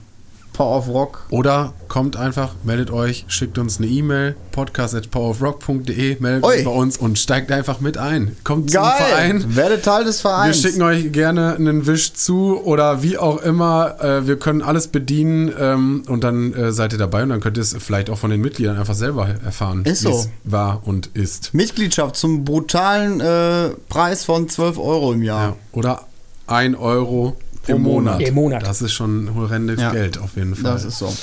[0.57, 1.27] Power of Rock.
[1.31, 6.55] Oder kommt einfach, meldet euch, schickt uns eine E-Mail, podcast.powerofrock.de, meldet Oi.
[6.57, 8.35] euch bei uns und steigt einfach mit ein.
[8.43, 8.93] Kommt zum Geil!
[8.97, 9.57] Verein.
[9.57, 10.63] Werdet Teil des Wir Vereins.
[10.63, 13.97] schicken euch gerne einen Wisch zu oder wie auch immer.
[14.01, 17.59] Äh, wir können alles bedienen ähm, und dann äh, seid ihr dabei und dann könnt
[17.59, 20.09] ihr es vielleicht auch von den Mitgliedern einfach selber erfahren, wie so.
[20.11, 21.53] es war und ist.
[21.53, 25.49] Mitgliedschaft zum brutalen äh, Preis von 12 Euro im Jahr.
[25.49, 25.57] Ja.
[25.73, 26.07] Oder
[26.47, 27.37] ein Euro
[27.69, 28.15] im Pro Monat.
[28.15, 28.29] Monat.
[28.29, 28.63] Im Monat.
[28.63, 29.93] Das ist schon horrendes Ja.
[29.93, 30.73] Geld auf jeden Fall.
[30.73, 31.15] Das ist so.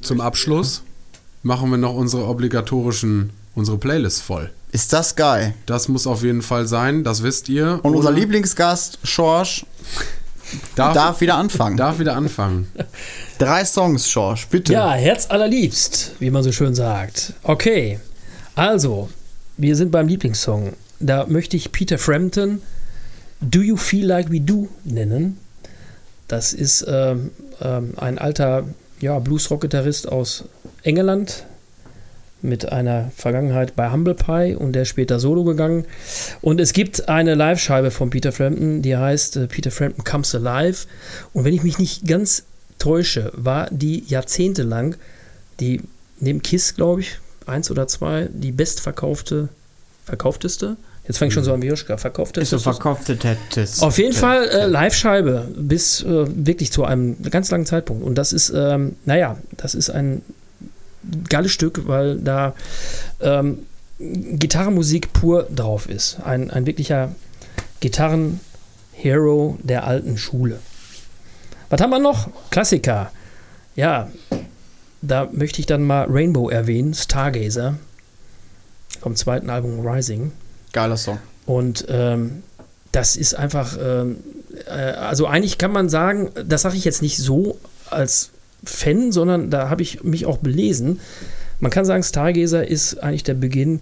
[0.00, 0.82] Zum Abschluss
[1.42, 4.50] machen wir noch unsere obligatorischen, unsere Playlist voll.
[4.70, 5.54] Ist das geil.
[5.66, 7.80] Das muss auf jeden Fall sein, das wisst ihr.
[7.82, 9.64] Und unser Lieblingsgast, Schorsch,
[10.74, 11.76] darf, darf wieder anfangen.
[11.76, 12.70] darf wieder anfangen.
[13.38, 14.74] Drei Songs, Schorsch, bitte.
[14.74, 17.32] Ja, Herz allerliebst, wie man so schön sagt.
[17.42, 17.98] Okay,
[18.54, 19.08] also,
[19.56, 20.74] wir sind beim Lieblingssong.
[21.00, 22.60] Da möchte ich Peter Frampton
[23.40, 25.38] Do You Feel Like We Do nennen.
[26.28, 28.64] Das ist ähm, ähm, ein alter
[29.00, 30.44] ja, Blues-Rock-Gitarrist aus
[30.82, 31.44] England
[32.40, 35.84] mit einer Vergangenheit bei Humble Pie und der später solo gegangen.
[36.40, 40.86] Und es gibt eine Live-Scheibe von Peter Frampton, die heißt äh, Peter Frampton Comes Alive.
[41.32, 42.44] Und wenn ich mich nicht ganz
[42.78, 44.94] täusche, war die jahrzehntelang
[45.60, 45.82] die
[46.20, 49.48] neben Kiss, glaube ich, eins oder zwei, die bestverkaufte,
[50.04, 50.76] verkaufteste.
[51.08, 52.56] Jetzt fange ich schon so an wie Joschka, verkaufteste.
[52.56, 53.80] Ist so verkaufte Tettis.
[53.80, 58.04] Auf jeden Fall äh, Live-Scheibe bis äh, wirklich zu einem ganz langen Zeitpunkt.
[58.04, 60.20] Und das ist, ähm, naja, das ist ein
[61.30, 62.54] geiles Stück, weil da
[63.20, 63.60] ähm,
[63.98, 66.18] Gitarrenmusik pur drauf ist.
[66.22, 67.14] Ein, ein wirklicher
[67.80, 70.58] Gitarren-Hero der alten Schule.
[71.70, 72.28] Was haben wir noch?
[72.50, 73.10] Klassiker.
[73.76, 74.10] Ja,
[75.00, 77.78] da möchte ich dann mal Rainbow erwähnen, Stargazer,
[79.00, 80.32] vom zweiten Album Rising.
[80.72, 81.18] Geiler Song.
[81.46, 82.42] Und ähm,
[82.92, 84.18] das ist einfach, ähm,
[84.66, 87.58] äh, also eigentlich kann man sagen, das sage ich jetzt nicht so
[87.90, 88.30] als
[88.64, 91.00] Fan, sondern da habe ich mich auch belesen.
[91.60, 93.80] Man kann sagen, Stargazer ist eigentlich der Beginn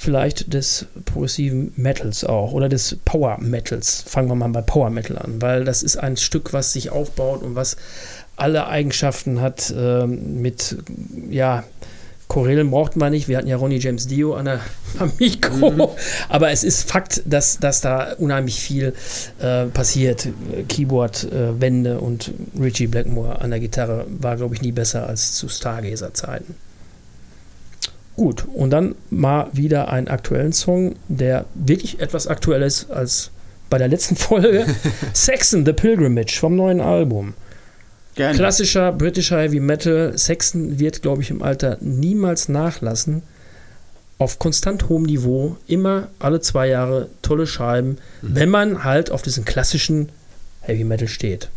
[0.00, 4.02] vielleicht des progressiven Metals auch oder des Power Metals.
[4.06, 7.42] Fangen wir mal bei Power Metal an, weil das ist ein Stück, was sich aufbaut
[7.42, 7.76] und was
[8.36, 10.78] alle Eigenschaften hat ähm, mit,
[11.28, 11.64] ja,
[12.30, 13.26] Chorälen braucht man nicht.
[13.26, 14.60] Wir hatten ja Ronnie James Dio an der,
[15.00, 15.96] am Mikro.
[16.28, 18.94] Aber es ist Fakt, dass, dass da unheimlich viel
[19.40, 20.28] äh, passiert.
[20.68, 25.34] Keyboard, äh, Wände und Richie Blackmore an der Gitarre war, glaube ich, nie besser als
[25.34, 26.54] zu Stargazer-Zeiten.
[28.14, 33.32] Gut, und dann mal wieder einen aktuellen Song, der wirklich etwas aktuell ist als
[33.70, 34.66] bei der letzten Folge.
[35.12, 37.34] Saxon, The Pilgrimage vom neuen Album.
[38.20, 38.36] Gerne.
[38.36, 40.12] Klassischer britischer Heavy Metal.
[40.18, 43.22] Saxon wird, glaube ich, im Alter niemals nachlassen.
[44.18, 49.46] Auf konstant hohem Niveau, immer alle zwei Jahre tolle Scheiben, wenn man halt auf diesen
[49.46, 50.10] klassischen
[50.60, 51.48] Heavy Metal steht.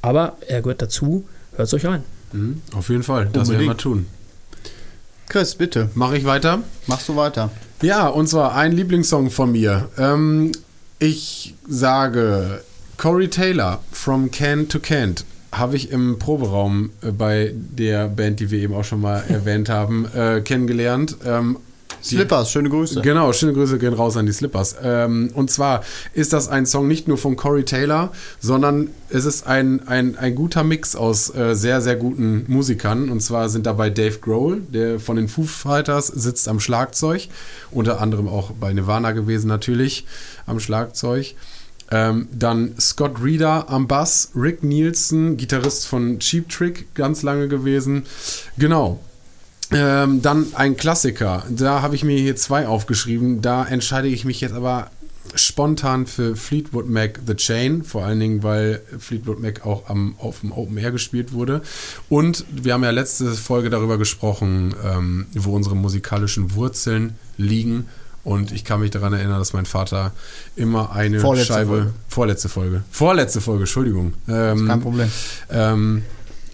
[0.00, 1.24] Aber er gehört dazu,
[1.56, 2.04] hört es euch an.
[2.30, 4.06] Mhm, auf jeden Fall, das werden wir tun.
[5.28, 6.60] Chris, bitte, Mache ich weiter?
[6.86, 7.50] machst du weiter.
[7.82, 9.88] Ja, und zwar ein Lieblingssong von mir.
[9.98, 10.52] Ähm,
[11.00, 12.62] ich sage
[12.96, 18.50] Corey Taylor, From Can to Can't, habe ich im Proberaum äh, bei der Band, die
[18.50, 21.16] wir eben auch schon mal erwähnt haben, äh, kennengelernt.
[21.24, 21.58] Ähm,
[22.04, 23.00] die- Slippers, schöne Grüße.
[23.02, 24.74] Genau, schöne Grüße gehen raus an die Slippers.
[24.82, 25.82] Ähm, und zwar
[26.14, 30.34] ist das ein Song nicht nur von Corey Taylor, sondern es ist ein, ein, ein
[30.34, 33.08] guter Mix aus äh, sehr, sehr guten Musikern.
[33.08, 37.28] Und zwar sind dabei Dave Grohl, der von den Foo Fighters sitzt am Schlagzeug,
[37.70, 40.04] unter anderem auch bei Nirvana gewesen natürlich
[40.46, 41.34] am Schlagzeug.
[41.92, 48.04] Ähm, dann Scott Reeder am Bass, Rick Nielsen, Gitarrist von Cheap Trick, ganz lange gewesen.
[48.56, 48.98] Genau,
[49.70, 51.44] ähm, dann ein Klassiker.
[51.50, 53.42] Da habe ich mir hier zwei aufgeschrieben.
[53.42, 54.90] Da entscheide ich mich jetzt aber
[55.34, 60.40] spontan für Fleetwood Mac The Chain, vor allen Dingen, weil Fleetwood Mac auch am, auf
[60.40, 61.62] dem Open Air gespielt wurde.
[62.08, 67.88] Und wir haben ja letzte Folge darüber gesprochen, ähm, wo unsere musikalischen Wurzeln liegen.
[68.24, 70.12] Und ich kann mich daran erinnern, dass mein Vater
[70.54, 71.68] immer eine Vorletzte Scheibe.
[71.68, 71.92] Folge.
[72.08, 72.82] Vorletzte Folge.
[72.90, 74.14] Vorletzte Folge, Entschuldigung.
[74.28, 75.10] Ähm, Kein Problem.
[75.50, 76.02] ähm,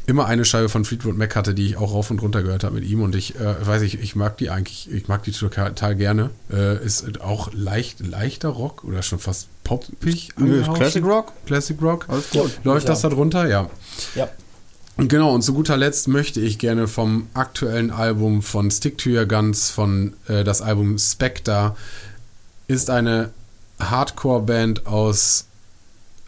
[0.07, 2.77] immer eine Scheibe von Fleetwood Mac hatte, die ich auch rauf und runter gehört habe
[2.77, 5.95] mit ihm und ich äh, weiß ich, ich mag die eigentlich, ich mag die total
[5.97, 6.31] gerne.
[6.51, 10.31] Äh, ist auch leicht, leichter Rock oder schon fast poppig.
[10.39, 10.63] Nö.
[10.75, 11.33] Classic Rock.
[11.45, 12.07] Classic Rock.
[12.09, 12.59] Alles gut.
[12.65, 13.47] Läuft das da drunter?
[13.47, 13.69] Ja.
[14.15, 14.29] Ja.
[14.99, 19.11] Und Genau, und zu guter Letzt möchte ich gerne vom aktuellen Album von Stick to
[19.11, 21.77] Your Guns, von äh, das Album Spectre,
[22.67, 23.31] ist eine
[23.79, 25.47] Hardcore-Band aus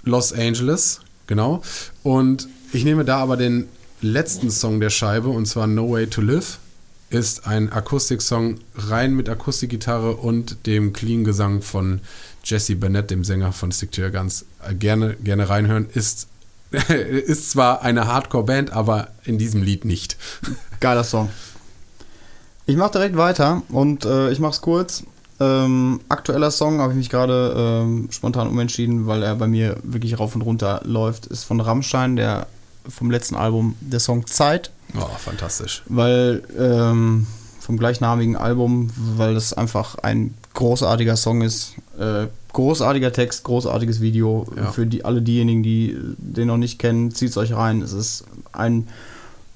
[0.05, 1.63] Los Angeles, genau.
[2.05, 3.67] Und ich nehme da aber den
[4.03, 6.61] letzten Song der Scheibe, und zwar No Way to Live,
[7.11, 12.03] ist ein Akustiksong rein mit Akustikgitarre und dem Clean-Gesang von
[12.45, 14.45] Jesse Bennett, dem Sänger von Stick to Your Guns.
[14.65, 16.29] Äh, Gerne, gerne reinhören, ist
[16.89, 20.17] ist zwar eine Hardcore-Band, aber in diesem Lied nicht.
[20.81, 21.31] Geiler Song.
[22.67, 25.03] Ich mache direkt weiter und äh, ich mache es kurz.
[25.41, 30.19] Ähm, aktueller Song habe ich mich gerade ähm, spontan umentschieden, weil er bei mir wirklich
[30.19, 31.27] rauf und runter läuft.
[31.27, 32.47] Ist von Rammstein, der
[32.89, 34.71] vom letzten Album, der Song Zeit.
[34.97, 35.83] Oh, fantastisch.
[35.87, 37.27] Weil ähm,
[37.59, 41.75] vom gleichnamigen Album, weil das einfach ein großartiger Song ist.
[41.99, 44.47] Äh, großartiger Text, großartiges Video.
[44.57, 44.71] Ja.
[44.73, 47.83] Für die, alle diejenigen, die den noch nicht kennen, zieht es euch rein.
[47.83, 48.89] Es ist ein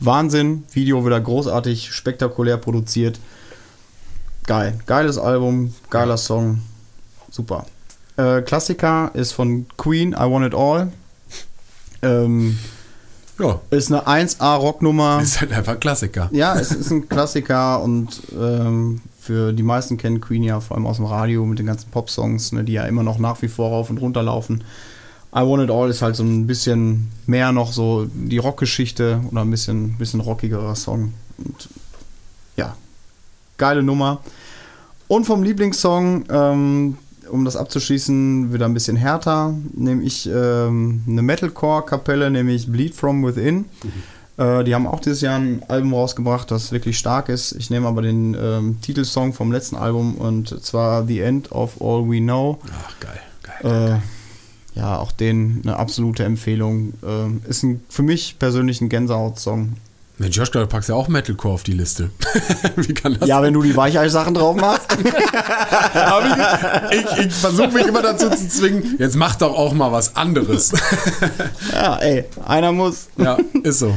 [0.00, 0.64] Wahnsinn.
[0.72, 3.18] Video wieder großartig, spektakulär produziert.
[4.46, 4.78] Geil.
[4.86, 6.16] Geiles Album, geiler.
[6.16, 6.60] Song.
[7.30, 7.66] Super.
[8.16, 10.92] Äh, Klassiker ist von Queen, I Want It All.
[12.02, 12.58] Ähm,
[13.38, 15.20] Ja, ist eine 1A-Rocknummer.
[15.22, 16.28] ist halt einfach ein Klassiker.
[16.32, 20.86] Ja, es ist ein Klassiker und ähm, für die meisten kennen Queen ja vor allem
[20.86, 23.70] aus dem Radio mit den ganzen Pop-Songs, ne, die ja immer noch nach wie vor
[23.70, 24.62] rauf und runter laufen.
[25.34, 29.40] I Want It All ist halt so ein bisschen mehr noch so die Rockgeschichte oder
[29.40, 31.14] ein bisschen, bisschen rockigerer Song.
[31.38, 31.70] Und
[32.56, 32.76] ja,
[33.56, 34.20] geile Nummer.
[35.08, 36.98] Und vom Lieblingssong, ähm,
[37.30, 43.24] um das abzuschließen, wieder ein bisschen härter, nehme ich ähm, eine Metalcore-Kapelle, nämlich Bleed From
[43.24, 43.64] Within.
[44.36, 47.52] Äh, die haben auch dieses Jahr ein Album rausgebracht, das wirklich stark ist.
[47.52, 52.08] Ich nehme aber den ähm, Titelsong vom letzten Album und zwar The End of All
[52.08, 52.58] We Know.
[52.72, 53.20] Ach, geil.
[53.62, 54.00] geil.
[54.02, 56.94] Äh, ja, auch den eine absolute Empfehlung.
[57.02, 59.74] Äh, ist ein, für mich persönlich ein Gänsehaut-Song.
[60.16, 62.10] Mensch, Joschka, du packst ja auch Metalcore auf die Liste.
[62.76, 64.96] Wie kann das Ja, wenn du die Weichei-Sachen drauf machst.
[66.90, 70.16] Ich, ich, ich versuche mich immer dazu zu zwingen, jetzt mach doch auch mal was
[70.16, 70.72] anderes.
[71.72, 73.08] ja, ey, einer muss.
[73.16, 73.94] ja, ist so.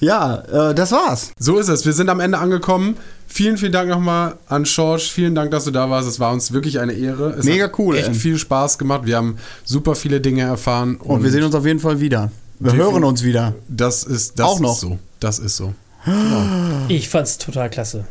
[0.00, 1.32] Ja, äh, das war's.
[1.38, 1.86] So ist es.
[1.86, 2.96] Wir sind am Ende angekommen.
[3.26, 5.08] Vielen, vielen Dank nochmal an George.
[5.12, 6.08] Vielen Dank, dass du da warst.
[6.08, 7.34] Es war uns wirklich eine Ehre.
[7.38, 8.14] Es Mega hat cool, Echt ey.
[8.14, 9.02] viel Spaß gemacht.
[9.04, 10.96] Wir haben super viele Dinge erfahren.
[10.96, 12.30] Und, wir sehen uns auf jeden Fall wieder.
[12.58, 13.54] Wir hören uns wieder.
[13.68, 14.74] Das ist das Auch noch.
[14.74, 14.98] Ist so.
[15.20, 15.74] Das ist so.
[16.88, 18.04] Ich fand's total klasse.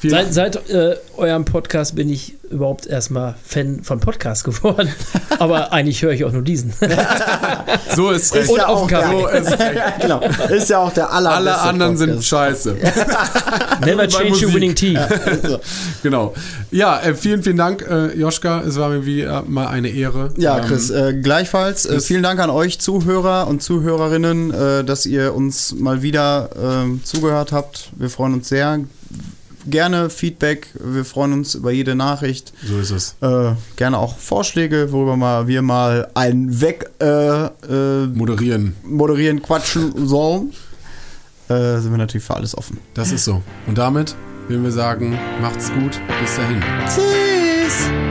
[0.00, 4.88] Vielen, Seit, seit äh, eurem Podcast bin ich überhaupt erstmal Fan von Podcasts geworden.
[5.40, 6.72] Aber eigentlich höre ich auch nur diesen.
[7.96, 8.48] so ist recht.
[8.48, 9.20] Und ja auf Kaffee.
[9.20, 9.58] So ist
[10.00, 10.20] genau.
[10.50, 12.76] Ist ja auch der aller Alle anderen sind scheiße.
[13.84, 14.98] Never change your winning team.
[16.02, 16.32] genau.
[16.70, 18.60] Ja, äh, vielen, vielen Dank, äh, Joschka.
[18.60, 20.30] Es war mir wie äh, mal eine Ehre.
[20.36, 21.86] Ja, Ähm, Chris, äh, gleichfalls.
[21.86, 27.00] Äh, vielen Dank an euch Zuhörer und Zuhörerinnen, äh, dass ihr uns mal wieder ähm,
[27.02, 27.90] zugehört habt.
[27.96, 28.78] Wir freuen uns sehr.
[29.70, 30.68] Gerne Feedback.
[30.74, 32.52] Wir freuen uns über jede Nachricht.
[32.64, 33.16] So ist es.
[33.20, 38.76] Äh, gerne auch Vorschläge, worüber mal wir mal einen weg äh, äh, Moderieren.
[38.82, 40.52] moderieren, quatschen sollen.
[41.48, 42.78] Äh, sind wir natürlich für alles offen.
[42.94, 43.42] Das ist so.
[43.66, 44.14] Und damit
[44.48, 46.00] würden wir sagen, macht's gut.
[46.20, 46.62] Bis dahin.
[46.86, 48.07] Tschüss!